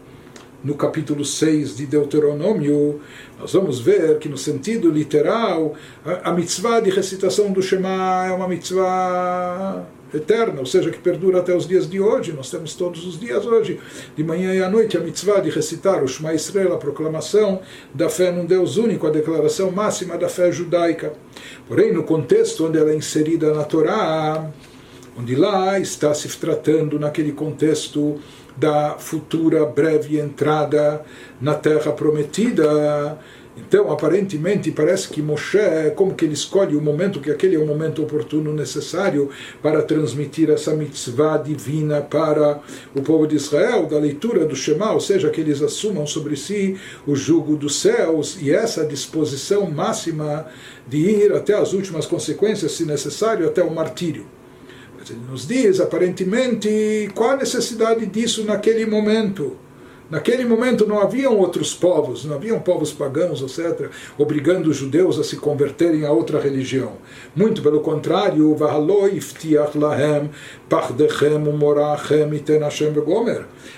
no 0.63 0.73
capítulo 0.75 1.25
6 1.25 1.75
de 1.75 1.85
Deuteronômio, 1.85 3.01
nós 3.37 3.51
vamos 3.51 3.81
ver 3.81 4.19
que, 4.19 4.29
no 4.29 4.37
sentido 4.37 4.89
literal, 4.89 5.75
a 6.23 6.31
mitzvah 6.31 6.79
de 6.79 6.91
recitação 6.91 7.51
do 7.51 7.61
Shema 7.61 8.25
é 8.25 8.31
uma 8.31 8.47
mitzvah 8.47 9.85
eterna, 10.13 10.59
ou 10.59 10.65
seja, 10.65 10.89
que 10.89 10.99
perdura 10.99 11.39
até 11.39 11.55
os 11.55 11.67
dias 11.67 11.89
de 11.89 11.99
hoje. 11.99 12.33
Nós 12.33 12.49
temos 12.49 12.73
todos 12.75 13.05
os 13.05 13.19
dias 13.19 13.45
hoje, 13.45 13.79
de 14.15 14.23
manhã 14.23 14.53
e 14.53 14.61
à 14.61 14.69
noite, 14.69 14.97
a 14.97 14.99
mitzvah 14.99 15.39
de 15.39 15.49
recitar 15.49 16.03
o 16.03 16.07
Shema 16.07 16.33
Israel, 16.33 16.73
a 16.73 16.77
proclamação 16.77 17.61
da 17.93 18.09
fé 18.09 18.31
num 18.31 18.45
Deus 18.45 18.77
único, 18.77 19.07
a 19.07 19.09
declaração 19.09 19.71
máxima 19.71 20.17
da 20.17 20.29
fé 20.29 20.51
judaica. 20.51 21.13
Porém, 21.67 21.93
no 21.93 22.03
contexto 22.03 22.65
onde 22.65 22.77
ela 22.77 22.91
é 22.91 22.95
inserida 22.95 23.53
na 23.53 23.63
Torá, 23.63 24.51
onde 25.17 25.35
lá 25.35 25.79
está 25.79 26.13
se 26.13 26.27
tratando 26.37 26.99
naquele 26.99 27.31
contexto 27.31 28.19
da 28.55 28.97
futura 28.99 29.65
breve 29.65 30.19
entrada 30.19 31.03
na 31.41 31.55
terra 31.55 31.91
prometida, 31.91 33.17
então, 33.55 33.91
aparentemente, 33.91 34.71
parece 34.71 35.09
que 35.09 35.21
Moshe, 35.21 35.59
como 35.95 36.15
que 36.15 36.25
ele 36.25 36.33
escolhe 36.33 36.75
o 36.75 36.81
momento, 36.81 37.19
que 37.19 37.29
aquele 37.29 37.55
é 37.55 37.59
o 37.59 37.67
momento 37.67 38.01
oportuno 38.01 38.51
necessário 38.51 39.29
para 39.61 39.83
transmitir 39.83 40.49
essa 40.49 40.73
mitzvah 40.73 41.37
divina 41.37 42.01
para 42.01 42.59
o 42.95 43.01
povo 43.03 43.27
de 43.27 43.35
Israel, 43.35 43.85
da 43.85 43.99
leitura 43.99 44.43
do 44.45 44.55
Shema, 44.55 44.91
ou 44.91 44.99
seja, 44.99 45.29
que 45.29 45.39
eles 45.39 45.61
assumam 45.61 46.07
sobre 46.07 46.35
si 46.35 46.77
o 47.05 47.15
jugo 47.15 47.55
dos 47.55 47.79
céus 47.79 48.39
e 48.41 48.51
essa 48.51 48.83
disposição 48.85 49.69
máxima 49.69 50.47
de 50.87 50.97
ir 50.97 51.31
até 51.33 51.53
as 51.53 51.73
últimas 51.73 52.07
consequências, 52.07 52.71
se 52.71 52.85
necessário, 52.85 53.45
até 53.45 53.61
o 53.61 53.73
martírio. 53.73 54.25
Mas 54.97 55.11
ele 55.11 55.21
nos 55.29 55.47
diz, 55.47 55.79
aparentemente, 55.79 57.07
qual 57.13 57.31
a 57.31 57.37
necessidade 57.37 58.03
disso 58.07 58.43
naquele 58.45 58.85
momento? 58.87 59.57
Naquele 60.09 60.45
momento 60.45 60.85
não 60.85 60.99
haviam 60.99 61.37
outros 61.37 61.73
povos, 61.73 62.25
não 62.25 62.35
haviam 62.35 62.59
povos 62.59 62.91
pagãos, 62.91 63.41
etc., 63.41 63.89
obrigando 64.17 64.69
os 64.69 64.77
judeus 64.77 65.17
a 65.17 65.23
se 65.23 65.37
converterem 65.37 66.05
a 66.05 66.11
outra 66.11 66.39
religião. 66.39 66.93
Muito 67.35 67.61
pelo 67.61 67.79
contrário, 67.79 68.53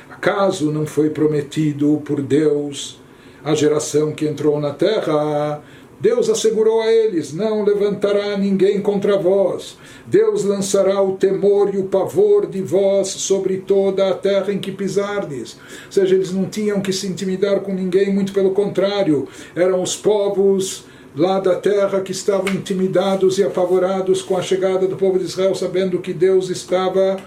Acaso 0.10 0.72
não 0.72 0.86
foi 0.86 1.10
prometido 1.10 2.02
por 2.04 2.22
Deus 2.22 3.00
a 3.44 3.54
geração 3.54 4.12
que 4.12 4.26
entrou 4.26 4.60
na 4.60 4.72
terra 4.72 5.62
Deus 6.06 6.30
assegurou 6.30 6.84
a 6.84 6.92
eles: 6.92 7.34
Não 7.34 7.64
levantará 7.64 8.38
ninguém 8.38 8.80
contra 8.80 9.18
vós. 9.18 9.76
Deus 10.06 10.44
lançará 10.44 11.02
o 11.02 11.14
temor 11.14 11.74
e 11.74 11.80
o 11.80 11.86
pavor 11.86 12.46
de 12.46 12.62
vós 12.62 13.08
sobre 13.08 13.58
toda 13.58 14.08
a 14.08 14.14
terra 14.14 14.54
em 14.54 14.60
que 14.60 14.72
pisardes. 14.72 15.58
Ou 15.88 15.92
seja, 15.92 16.14
eles 16.14 16.32
não 16.32 16.46
tinham 16.46 16.80
que 16.80 16.94
se 16.94 17.08
intimidar 17.08 17.62
com 17.62 17.74
ninguém, 17.74 18.14
muito 18.14 18.34
pelo 18.34 18.52
contrário, 18.52 19.28
eram 19.56 19.82
os 19.82 19.96
povos 19.96 20.86
lá 21.16 21.40
da 21.40 21.56
terra 21.56 22.02
que 22.02 22.12
estavam 22.12 22.54
intimidados 22.54 23.40
e 23.40 23.44
apavorados 23.44 24.22
com 24.22 24.38
a 24.38 24.44
chegada 24.44 24.88
do 24.88 24.96
povo 24.96 25.18
de 25.18 25.26
Israel, 25.26 25.56
sabendo 25.56 25.98
que 25.98 26.14
Deus 26.14 26.52
estava 26.52 27.18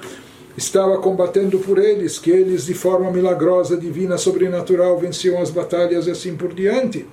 estava 0.56 0.98
combatendo 0.98 1.58
por 1.58 1.78
eles, 1.78 2.16
que 2.16 2.30
eles 2.30 2.66
de 2.66 2.74
forma 2.74 3.10
milagrosa, 3.10 3.76
divina, 3.76 4.16
sobrenatural 4.16 4.96
venciam 4.98 5.42
as 5.42 5.50
batalhas 5.50 6.06
e 6.06 6.12
assim 6.12 6.36
por 6.36 6.54
diante. 6.54 7.04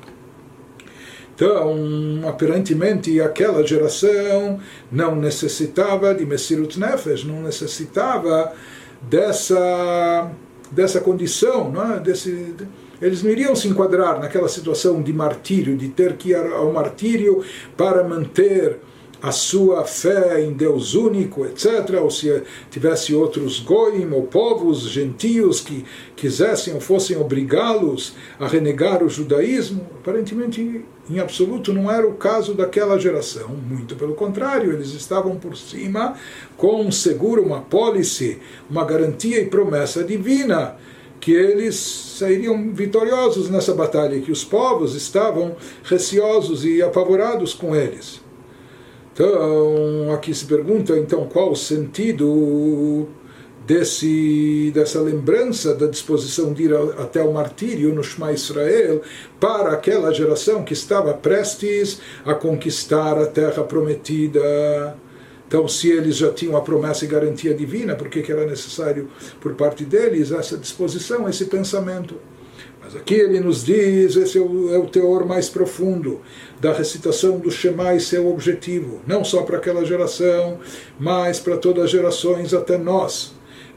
Então, 1.35 2.21
aparentemente, 2.27 3.19
aquela 3.19 3.65
geração 3.67 4.59
não 4.89 5.15
necessitava 5.17 6.15
de 6.15 6.25
Messirut 6.25 6.79
Nefesh, 6.79 7.25
não 7.25 7.41
necessitava 7.43 8.53
dessa, 9.01 10.31
dessa 10.71 11.01
condição, 11.01 11.69
não 11.69 11.95
é? 11.95 11.99
Desse, 11.99 12.55
eles 13.01 13.21
não 13.21 13.29
iriam 13.29 13.53
se 13.53 13.67
enquadrar 13.67 14.19
naquela 14.19 14.47
situação 14.47 15.01
de 15.01 15.11
martírio, 15.11 15.75
de 15.75 15.89
ter 15.89 16.13
que 16.13 16.29
ir 16.29 16.35
ao 16.37 16.71
martírio 16.71 17.43
para 17.75 18.01
manter 18.03 18.79
a 19.21 19.31
sua 19.31 19.85
fé 19.85 20.43
em 20.43 20.53
Deus 20.53 20.93
único, 20.93 21.45
etc., 21.45 21.99
ou 22.01 22.09
se 22.09 22.43
tivesse 22.69 23.13
outros 23.13 23.59
goim 23.59 24.11
ou 24.11 24.23
povos 24.23 24.81
gentios 24.81 25.59
que 25.59 25.85
quisessem 26.15 26.73
ou 26.73 26.81
fossem 26.81 27.17
obrigá-los 27.17 28.13
a 28.39 28.47
renegar 28.47 29.03
o 29.03 29.09
judaísmo, 29.09 29.87
aparentemente, 29.99 30.85
em 31.09 31.19
absoluto, 31.19 31.73
não 31.73 31.91
era 31.91 32.07
o 32.07 32.15
caso 32.15 32.53
daquela 32.53 32.99
geração. 32.99 33.49
Muito 33.49 33.95
pelo 33.95 34.15
contrário, 34.15 34.73
eles 34.73 34.93
estavam 34.93 35.37
por 35.37 35.55
cima 35.55 36.15
com 36.57 36.81
um 36.81 36.91
seguro, 36.91 37.43
uma 37.43 37.61
pólice, 37.61 38.39
uma 38.69 38.83
garantia 38.83 39.39
e 39.39 39.45
promessa 39.45 40.03
divina 40.03 40.75
que 41.19 41.31
eles 41.31 41.75
sairiam 42.19 42.71
vitoriosos 42.71 43.49
nessa 43.49 43.73
batalha, 43.73 44.21
que 44.21 44.31
os 44.31 44.43
povos 44.43 44.93
estavam 44.93 45.55
receosos 45.83 46.63
e 46.63 46.83
apavorados 46.83 47.53
com 47.53 47.75
eles. 47.75 48.24
Então, 49.15 50.11
aqui 50.13 50.33
se 50.35 50.43
pergunta 50.43 50.97
então 50.99 51.25
qual 51.25 51.49
o 51.49 51.55
sentido 51.55 53.07
desse, 53.65 54.71
dessa 54.73 54.99
lembrança 54.99 55.73
da 55.73 55.87
disposição 55.87 56.51
de 56.51 56.63
ir 56.63 56.75
até 56.99 57.23
o 57.23 57.31
martírio 57.31 57.95
no 57.95 58.03
Shema 58.03 58.33
Israel 58.33 59.01
para 59.39 59.71
aquela 59.71 60.13
geração 60.13 60.65
que 60.65 60.73
estava 60.73 61.13
prestes 61.13 62.01
a 62.25 62.33
conquistar 62.33 63.17
a 63.17 63.25
terra 63.25 63.63
prometida. 63.63 64.97
Então, 65.47 65.65
se 65.65 65.89
eles 65.89 66.17
já 66.17 66.33
tinham 66.33 66.57
a 66.57 66.61
promessa 66.61 67.05
e 67.05 67.07
garantia 67.07 67.53
divina, 67.53 67.95
por 67.95 68.09
que 68.09 68.29
era 68.29 68.45
necessário 68.45 69.07
por 69.39 69.53
parte 69.53 69.85
deles 69.85 70.33
essa 70.33 70.57
disposição, 70.57 71.29
esse 71.29 71.45
pensamento? 71.45 72.15
Mas 72.83 72.95
aqui 72.95 73.15
ele 73.15 73.39
nos 73.39 73.63
diz, 73.63 74.17
esse 74.17 74.37
é 74.37 74.41
o, 74.41 74.75
é 74.75 74.77
o 74.77 74.85
teor 74.85 75.25
mais 75.25 75.47
profundo 75.47 76.19
da 76.64 76.72
recitação 76.72 77.38
do 77.38 77.50
Shema 77.50 77.94
e 77.94 78.00
seu 78.00 78.28
objetivo, 78.28 79.00
não 79.06 79.24
só 79.24 79.42
para 79.42 79.56
aquela 79.56 79.84
geração, 79.84 80.58
mas 80.98 81.40
para 81.40 81.56
todas 81.56 81.84
as 81.84 81.90
gerações 81.90 82.52
até 82.54 82.76
nós. 82.76 83.32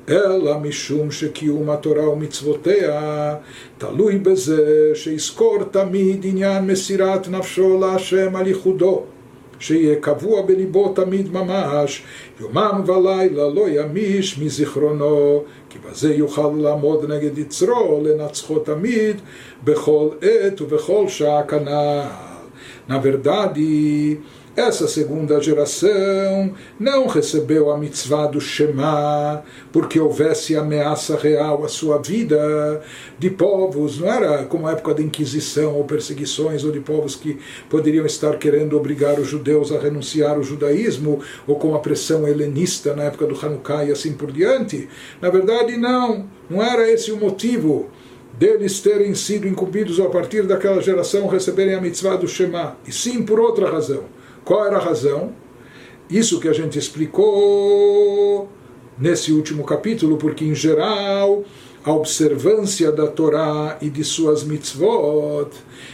אלא 0.10 0.58
משום 0.58 1.12
שקיום 1.12 1.70
התורה 1.70 2.10
ומצוותיה 2.10 3.36
תלוי 3.78 4.18
בזה 4.18 4.92
שיזכור 4.96 5.64
תמיד 5.72 6.26
עניין 6.26 6.68
מסירת 6.68 7.28
נפשו 7.28 7.80
להשם 7.80 8.36
על 8.36 8.48
ייחודו. 8.48 9.04
שיהיה 9.60 9.96
קבוע 9.96 10.42
בליבו 10.42 10.94
תמיד 10.96 11.34
ממש, 11.34 12.04
יומם 12.40 12.84
ולילה 12.86 13.50
לא 13.50 13.66
ימיש 13.70 14.40
מזיכרונו, 14.40 15.44
כי 15.70 15.80
בזה 15.80 16.14
יוכל 16.14 16.52
לעמוד 16.58 17.12
נגד 17.12 17.38
יצרו, 17.38 18.02
לנצחו 18.04 18.60
תמיד, 18.60 19.22
בכל 19.64 20.10
עת 20.22 20.62
ובכל 20.62 21.08
שעה 21.08 21.44
כנ"ל. 21.44 22.27
na 22.89 22.97
verdade, 22.97 24.19
essa 24.57 24.89
segunda 24.89 25.41
geração 25.43 26.55
não 26.81 27.07
recebeu 27.07 27.71
a 27.71 27.77
mitzvah 27.77 28.27
do 28.27 28.41
Shema 28.41 29.45
porque 29.71 30.01
houvesse 30.01 30.57
ameaça 30.57 31.15
real 31.17 31.65
à 31.65 31.69
sua 31.69 31.99
vida 31.99 32.83
de 33.19 33.29
povos, 33.29 34.01
não 34.01 34.11
era 34.11 34.45
como 34.47 34.67
a 34.67 34.73
época 34.73 34.95
da 34.95 35.03
Inquisição 35.03 35.77
ou 35.77 35.85
perseguições 35.85 36.65
ou 36.65 36.73
de 36.73 36.81
povos 36.81 37.15
que 37.15 37.39
poderiam 37.69 38.07
estar 38.07 38.37
querendo 38.39 38.77
obrigar 38.77 39.21
os 39.21 39.29
judeus 39.29 39.71
a 39.71 39.79
renunciar 39.79 40.37
ao 40.37 40.43
judaísmo 40.43 41.21
ou 41.47 41.57
com 41.57 41.75
a 41.75 41.81
pressão 41.81 42.27
helenista 42.27 42.97
na 42.97 43.05
época 43.05 43.27
do 43.27 43.39
Hanukkah 43.39 43.85
e 43.85 43.93
assim 43.93 44.15
por 44.15 44.33
diante. 44.33 44.89
Na 45.21 45.29
verdade, 45.29 45.77
não, 45.77 46.27
não 46.49 46.63
era 46.63 46.91
esse 46.91 47.13
o 47.13 47.17
motivo 47.17 47.91
deles 48.39 48.81
terem 48.81 49.15
sido 49.15 49.49
incumbidos 49.49 49.99
a 50.01 50.09
partir 50.09 50.47
daquela 50.47 50.81
geração 50.81 51.27
receberem 51.27 51.75
a 51.75 51.81
mitzvah 51.81 52.17
do 52.17 52.29
Shema, 52.29 52.77
e 52.87 52.93
sim 52.93 53.23
por 53.23 53.41
outra 53.41 53.71
razão 53.71 54.05
qual 54.49 54.65
era 54.65 54.79
a 54.79 54.81
razão? 54.81 55.35
Isso 56.09 56.41
que 56.41 56.49
a 56.49 56.55
gente 56.55 56.79
explicou 56.79 58.49
nesse 58.97 59.31
último 59.31 59.63
capítulo, 59.63 60.17
porque 60.17 60.43
em 60.43 60.55
geral 60.55 61.45
a 61.85 61.93
observância 61.93 62.91
da 62.91 63.07
Torá 63.07 63.77
e 63.83 63.91
de 63.91 64.03
suas 64.03 64.43
mitzvot 64.45 65.51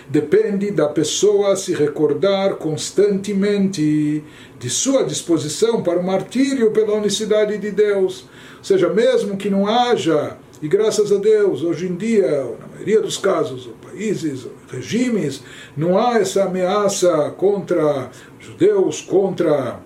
depende 0.08 0.70
da 0.70 0.86
pessoa 0.86 1.56
se 1.56 1.74
recordar 1.74 2.54
constantemente 2.54 4.22
de 4.56 4.70
sua 4.70 5.02
disposição 5.02 5.82
para 5.82 5.98
o 5.98 6.06
martírio 6.06 6.70
pela 6.70 6.94
unicidade 6.94 7.58
de 7.58 7.72
Deus. 7.72 8.20
Ou 8.58 8.64
seja, 8.64 8.88
mesmo 8.88 9.36
que 9.36 9.50
não 9.50 9.66
haja, 9.66 10.38
e 10.64 10.66
graças 10.68 11.12
a 11.12 11.18
Deus, 11.18 11.62
hoje 11.62 11.86
em 11.86 11.94
dia, 11.94 12.26
na 12.58 12.66
maioria 12.68 12.98
dos 12.98 13.18
casos, 13.18 13.68
países, 13.82 14.46
regimes, 14.72 15.42
não 15.76 15.98
há 15.98 16.18
essa 16.18 16.44
ameaça 16.44 17.34
contra 17.36 18.10
judeus, 18.40 19.02
contra 19.02 19.78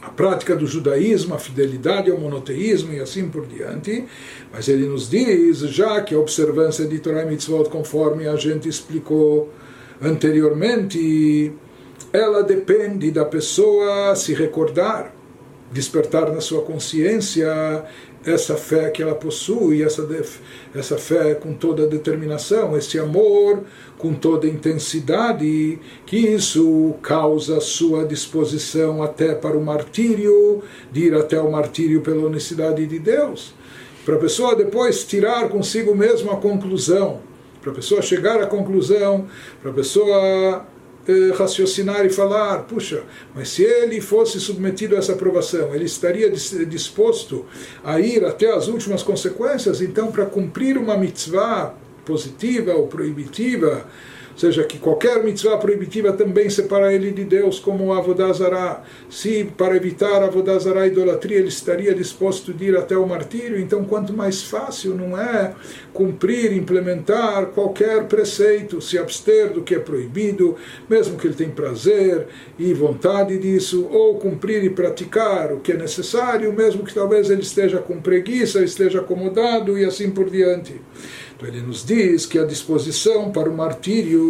a 0.00 0.08
prática 0.10 0.54
do 0.54 0.64
judaísmo, 0.64 1.34
a 1.34 1.40
fidelidade 1.40 2.08
ao 2.08 2.20
monoteísmo 2.20 2.92
e 2.92 3.00
assim 3.00 3.28
por 3.28 3.48
diante. 3.48 4.04
Mas 4.52 4.68
ele 4.68 4.86
nos 4.86 5.10
diz, 5.10 5.58
já 5.58 6.00
que 6.00 6.14
a 6.14 6.20
observância 6.20 6.86
de 6.86 7.00
Torah 7.00 7.24
e 7.24 7.26
Mitzvot, 7.26 7.68
conforme 7.68 8.28
a 8.28 8.36
gente 8.36 8.68
explicou 8.68 9.50
anteriormente, 10.00 11.52
ela 12.12 12.44
depende 12.44 13.10
da 13.10 13.24
pessoa 13.24 14.14
se 14.14 14.32
recordar, 14.34 15.12
despertar 15.72 16.30
na 16.30 16.40
sua 16.40 16.62
consciência 16.62 17.84
essa 18.26 18.56
fé 18.56 18.90
que 18.90 19.00
ela 19.00 19.14
possui, 19.14 19.82
essa, 19.84 20.06
essa 20.74 20.98
fé 20.98 21.34
com 21.34 21.54
toda 21.54 21.86
determinação, 21.86 22.76
esse 22.76 22.98
amor 22.98 23.62
com 23.96 24.12
toda 24.12 24.48
intensidade, 24.48 25.78
que 26.04 26.16
isso 26.16 26.94
causa 27.00 27.60
sua 27.60 28.04
disposição 28.04 29.02
até 29.02 29.34
para 29.34 29.56
o 29.56 29.64
martírio, 29.64 30.62
de 30.90 31.06
ir 31.06 31.14
até 31.14 31.40
o 31.40 31.50
martírio 31.50 32.02
pela 32.02 32.26
unicidade 32.26 32.84
de 32.84 32.98
Deus. 32.98 33.54
Para 34.04 34.16
a 34.16 34.18
pessoa 34.18 34.56
depois 34.56 35.04
tirar 35.04 35.48
consigo 35.48 35.94
mesmo 35.94 36.30
a 36.32 36.36
conclusão, 36.36 37.20
para 37.62 37.70
a 37.70 37.74
pessoa 37.74 38.02
chegar 38.02 38.40
à 38.42 38.46
conclusão, 38.46 39.26
para 39.62 39.70
a 39.70 39.74
pessoa 39.74 40.66
eh, 41.08 41.32
raciocinar 41.36 42.04
e 42.04 42.10
falar, 42.10 42.64
puxa, 42.64 43.02
mas 43.34 43.50
se 43.50 43.62
ele 43.62 44.00
fosse 44.00 44.40
submetido 44.40 44.96
a 44.96 44.98
essa 44.98 45.12
aprovação, 45.12 45.74
ele 45.74 45.84
estaria 45.84 46.30
disposto 46.30 47.44
a 47.84 48.00
ir 48.00 48.24
até 48.24 48.52
as 48.52 48.68
últimas 48.68 49.02
consequências, 49.02 49.80
então 49.80 50.10
para 50.10 50.26
cumprir 50.26 50.76
uma 50.76 50.96
mitzvah 50.96 51.74
positiva 52.04 52.72
ou 52.74 52.86
proibitiva, 52.86 53.86
seja, 54.36 54.64
que 54.64 54.78
qualquer 54.78 55.22
mitzvah 55.24 55.56
proibitiva 55.56 56.12
também 56.12 56.50
separa 56.50 56.92
ele 56.92 57.10
de 57.10 57.24
Deus, 57.24 57.58
como 57.58 57.92
Avodazará. 57.92 58.82
Se 59.08 59.44
para 59.56 59.76
evitar 59.76 60.22
Avodazará 60.22 60.82
a 60.82 60.86
idolatria 60.86 61.38
ele 61.38 61.48
estaria 61.48 61.94
disposto 61.94 62.52
a 62.52 62.64
ir 62.64 62.76
até 62.76 62.96
o 62.96 63.06
martírio, 63.06 63.58
então 63.58 63.84
quanto 63.84 64.12
mais 64.12 64.42
fácil 64.42 64.94
não 64.94 65.18
é 65.18 65.54
cumprir, 65.92 66.52
implementar 66.52 67.46
qualquer 67.46 68.04
preceito, 68.04 68.80
se 68.80 68.98
abster 68.98 69.52
do 69.52 69.62
que 69.62 69.74
é 69.74 69.78
proibido, 69.78 70.56
mesmo 70.88 71.16
que 71.16 71.26
ele 71.26 71.34
tenha 71.34 71.50
prazer 71.50 72.26
e 72.58 72.74
vontade 72.74 73.38
disso, 73.38 73.88
ou 73.90 74.18
cumprir 74.18 74.62
e 74.64 74.70
praticar 74.70 75.52
o 75.52 75.60
que 75.60 75.72
é 75.72 75.76
necessário, 75.76 76.52
mesmo 76.52 76.84
que 76.84 76.92
talvez 76.92 77.30
ele 77.30 77.42
esteja 77.42 77.78
com 77.78 78.00
preguiça, 78.00 78.62
esteja 78.62 79.00
acomodado 79.00 79.78
e 79.78 79.84
assim 79.84 80.10
por 80.10 80.28
diante. 80.28 80.80
Então 81.36 81.48
ele 81.48 81.60
nos 81.60 81.84
diz 81.84 82.24
que 82.24 82.38
a 82.38 82.44
disposição 82.44 83.30
para 83.30 83.48
o 83.48 83.54
martírio 83.54 84.25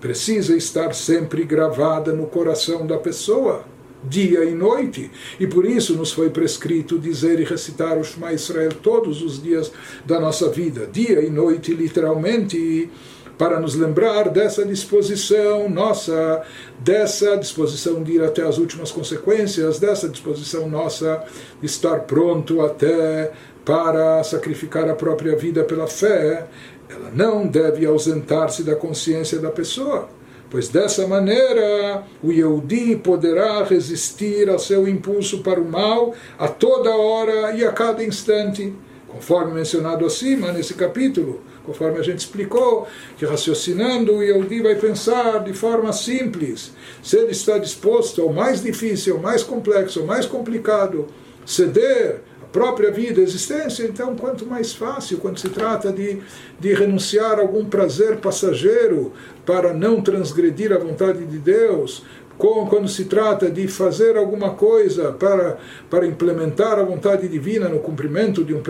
precisa 0.00 0.56
estar 0.56 0.94
sempre 0.94 1.44
gravada 1.44 2.12
no 2.12 2.26
coração 2.26 2.86
da 2.86 2.98
pessoa, 2.98 3.64
dia 4.04 4.44
e 4.44 4.54
noite. 4.54 5.10
E 5.38 5.46
por 5.46 5.64
isso 5.64 5.94
nos 5.94 6.12
foi 6.12 6.30
prescrito 6.30 6.98
dizer 6.98 7.40
e 7.40 7.44
recitar 7.44 7.98
o 7.98 8.04
Shema 8.04 8.32
Israel 8.32 8.72
todos 8.82 9.22
os 9.22 9.42
dias 9.42 9.72
da 10.04 10.18
nossa 10.18 10.48
vida, 10.48 10.88
dia 10.90 11.20
e 11.20 11.30
noite, 11.30 11.72
literalmente 11.72 12.90
para 13.38 13.58
nos 13.58 13.74
lembrar 13.74 14.28
dessa 14.28 14.64
disposição 14.64 15.68
nossa, 15.68 16.42
dessa 16.78 17.36
disposição 17.36 18.02
de 18.02 18.12
ir 18.12 18.22
até 18.22 18.42
as 18.42 18.58
últimas 18.58 18.92
consequências, 18.92 19.78
dessa 19.78 20.08
disposição 20.08 20.68
nossa 20.68 21.24
de 21.60 21.66
estar 21.66 22.00
pronto 22.00 22.60
até 22.60 23.32
para 23.64 24.22
sacrificar 24.24 24.88
a 24.88 24.94
própria 24.94 25.36
vida 25.36 25.64
pela 25.64 25.86
fé, 25.86 26.46
ela 26.92 27.10
não 27.14 27.46
deve 27.46 27.86
ausentar-se 27.86 28.62
da 28.62 28.76
consciência 28.76 29.38
da 29.38 29.50
pessoa, 29.50 30.08
pois 30.50 30.68
dessa 30.68 31.06
maneira 31.06 32.04
o 32.22 32.30
Yehudi 32.30 32.96
poderá 32.96 33.64
resistir 33.64 34.48
ao 34.50 34.58
seu 34.58 34.86
impulso 34.86 35.42
para 35.42 35.60
o 35.60 35.68
mal 35.68 36.14
a 36.38 36.46
toda 36.48 36.94
hora 36.94 37.52
e 37.52 37.64
a 37.64 37.72
cada 37.72 38.04
instante, 38.04 38.72
conforme 39.08 39.52
mencionado 39.52 40.04
acima 40.04 40.52
nesse 40.52 40.74
capítulo. 40.74 41.40
Conforme 41.64 41.98
a 41.98 42.02
gente 42.02 42.18
explicou, 42.18 42.88
que 43.16 43.24
raciocinando 43.24 44.14
o 44.14 44.22
Yehudi 44.22 44.60
vai 44.62 44.74
pensar 44.74 45.44
de 45.44 45.52
forma 45.52 45.92
simples. 45.92 46.72
Se 47.02 47.16
ele 47.16 47.30
está 47.30 47.56
disposto 47.56 48.20
ao 48.20 48.32
mais 48.32 48.60
difícil, 48.60 49.14
ao 49.14 49.22
mais 49.22 49.44
complexo, 49.44 50.00
ao 50.00 50.06
mais 50.06 50.26
complicado, 50.26 51.06
ceder 51.46 52.20
própria 52.52 52.90
vida, 52.90 53.20
existência, 53.20 53.84
então 53.84 54.14
quanto 54.14 54.44
mais 54.44 54.74
fácil 54.74 55.18
quando 55.18 55.40
se 55.40 55.48
trata 55.48 55.90
de, 55.90 56.20
de 56.60 56.74
renunciar 56.74 57.38
a 57.38 57.40
algum 57.40 57.64
prazer 57.64 58.18
passageiro 58.18 59.12
para 59.46 59.72
não 59.72 60.02
transgredir 60.02 60.72
a 60.72 60.78
vontade 60.78 61.24
de 61.24 61.38
Deus, 61.38 62.04
quando 62.38 62.88
se 62.88 63.04
trata 63.04 63.50
de 63.50 63.68
fazer 63.68 64.16
alguma 64.16 64.50
coisa 64.50 65.12
para, 65.12 65.58
para 65.88 66.06
implementar 66.06 66.78
a 66.78 66.82
vontade 66.82 67.28
divina 67.28 67.68
no 67.68 67.78
cumprimento 67.78 68.42
de 68.42 68.52
um, 68.52 68.60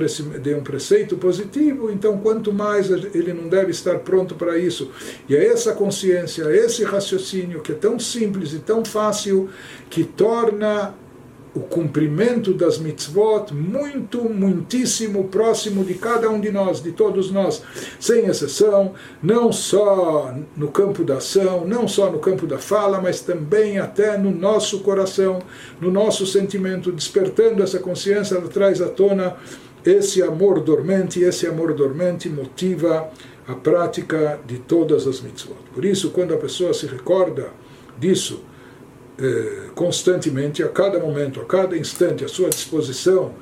de 0.42 0.54
um 0.54 0.62
preceito 0.62 1.16
positivo, 1.16 1.90
então 1.90 2.18
quanto 2.18 2.52
mais 2.52 2.90
ele 2.90 3.32
não 3.32 3.48
deve 3.48 3.70
estar 3.70 4.00
pronto 4.00 4.34
para 4.34 4.58
isso. 4.58 4.90
E 5.28 5.34
é 5.34 5.46
essa 5.46 5.72
consciência, 5.72 6.44
esse 6.54 6.84
raciocínio 6.84 7.60
que 7.60 7.72
é 7.72 7.74
tão 7.74 7.98
simples 7.98 8.52
e 8.52 8.58
tão 8.58 8.84
fácil 8.84 9.48
que 9.88 10.04
torna 10.04 10.94
o 11.54 11.60
cumprimento 11.60 12.54
das 12.54 12.78
mitzvot 12.78 13.52
muito, 13.52 14.24
muitíssimo 14.24 15.28
próximo 15.28 15.84
de 15.84 15.94
cada 15.94 16.30
um 16.30 16.40
de 16.40 16.50
nós, 16.50 16.82
de 16.82 16.92
todos 16.92 17.30
nós, 17.30 17.62
sem 18.00 18.26
exceção, 18.26 18.94
não 19.22 19.52
só 19.52 20.34
no 20.56 20.68
campo 20.68 21.04
da 21.04 21.16
ação, 21.16 21.66
não 21.66 21.86
só 21.86 22.10
no 22.10 22.18
campo 22.18 22.46
da 22.46 22.58
fala, 22.58 23.00
mas 23.00 23.20
também 23.20 23.78
até 23.78 24.16
no 24.16 24.30
nosso 24.30 24.80
coração, 24.80 25.40
no 25.80 25.90
nosso 25.90 26.26
sentimento, 26.26 26.90
despertando 26.90 27.62
essa 27.62 27.78
consciência, 27.78 28.36
ela 28.36 28.48
traz 28.48 28.80
à 28.80 28.88
tona 28.88 29.36
esse 29.84 30.22
amor 30.22 30.60
dormente, 30.60 31.20
e 31.20 31.24
esse 31.24 31.46
amor 31.46 31.74
dormente 31.74 32.28
motiva 32.28 33.10
a 33.46 33.54
prática 33.54 34.38
de 34.46 34.58
todas 34.58 35.06
as 35.06 35.20
mitzvot. 35.20 35.58
Por 35.74 35.84
isso, 35.84 36.10
quando 36.10 36.32
a 36.32 36.38
pessoa 36.38 36.72
se 36.72 36.86
recorda 36.86 37.48
disso, 37.98 38.42
eh, 39.18 39.70
constantemente, 39.74 40.62
a 40.62 40.68
cada 40.68 40.98
momento, 40.98 41.40
a 41.40 41.44
cada 41.44 41.76
instante, 41.76 42.24
a 42.24 42.28
sua 42.28 42.48
disposição 42.48 43.34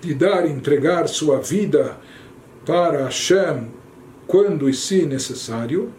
de 0.00 0.14
dar 0.14 0.46
e 0.46 0.50
entregar 0.50 1.08
sua 1.08 1.38
vida 1.38 1.98
para 2.64 3.04
Hashem 3.04 3.68
quando 4.26 4.68
e 4.68 4.74
se 4.74 5.04
necessário, 5.04 5.92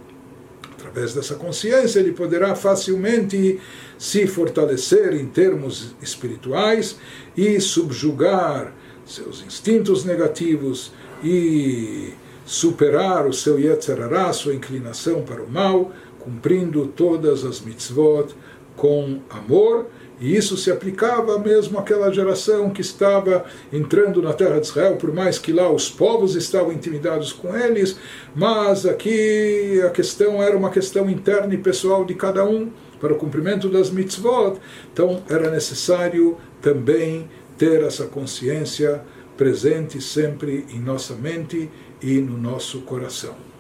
através 0.71 1.13
dessa 1.13 1.35
consciência 1.35 1.99
ele 1.99 2.13
poderá 2.13 2.55
facilmente 2.55 3.59
se 3.97 4.25
fortalecer 4.25 5.13
em 5.13 5.27
termos 5.27 5.93
espirituais 6.01 6.97
e 7.35 7.59
subjugar 7.59 8.73
seus 9.05 9.43
instintos 9.43 10.05
negativos 10.05 10.93
e 11.23 12.13
superar 12.45 13.27
o 13.27 13.33
seu 13.33 13.59
Yetzirará, 13.59 14.31
sua 14.33 14.55
inclinação 14.55 15.23
para 15.23 15.43
o 15.43 15.51
mal, 15.51 15.91
cumprindo 16.19 16.87
todas 16.87 17.43
as 17.43 17.59
mitzvot 17.61 18.33
com 18.81 19.19
amor, 19.29 19.85
e 20.19 20.35
isso 20.35 20.57
se 20.57 20.71
aplicava 20.71 21.37
mesmo 21.37 21.77
àquela 21.77 22.11
geração 22.11 22.71
que 22.71 22.81
estava 22.81 23.45
entrando 23.71 24.23
na 24.23 24.33
terra 24.33 24.59
de 24.59 24.65
Israel, 24.65 24.95
por 24.95 25.13
mais 25.13 25.37
que 25.37 25.53
lá 25.53 25.71
os 25.71 25.87
povos 25.87 26.35
estavam 26.35 26.73
intimidados 26.73 27.31
com 27.31 27.55
eles, 27.55 27.95
mas 28.35 28.87
aqui 28.87 29.79
a 29.85 29.91
questão 29.91 30.41
era 30.41 30.57
uma 30.57 30.71
questão 30.71 31.07
interna 31.07 31.53
e 31.53 31.59
pessoal 31.59 32.03
de 32.03 32.15
cada 32.15 32.43
um 32.43 32.71
para 32.99 33.13
o 33.13 33.17
cumprimento 33.17 33.69
das 33.69 33.91
mitzvot, 33.91 34.57
então 34.91 35.21
era 35.29 35.51
necessário 35.51 36.35
também 36.59 37.29
ter 37.59 37.83
essa 37.83 38.05
consciência 38.05 39.03
presente 39.37 40.01
sempre 40.01 40.65
em 40.73 40.79
nossa 40.79 41.13
mente 41.13 41.69
e 42.01 42.17
no 42.17 42.35
nosso 42.35 42.81
coração. 42.81 43.50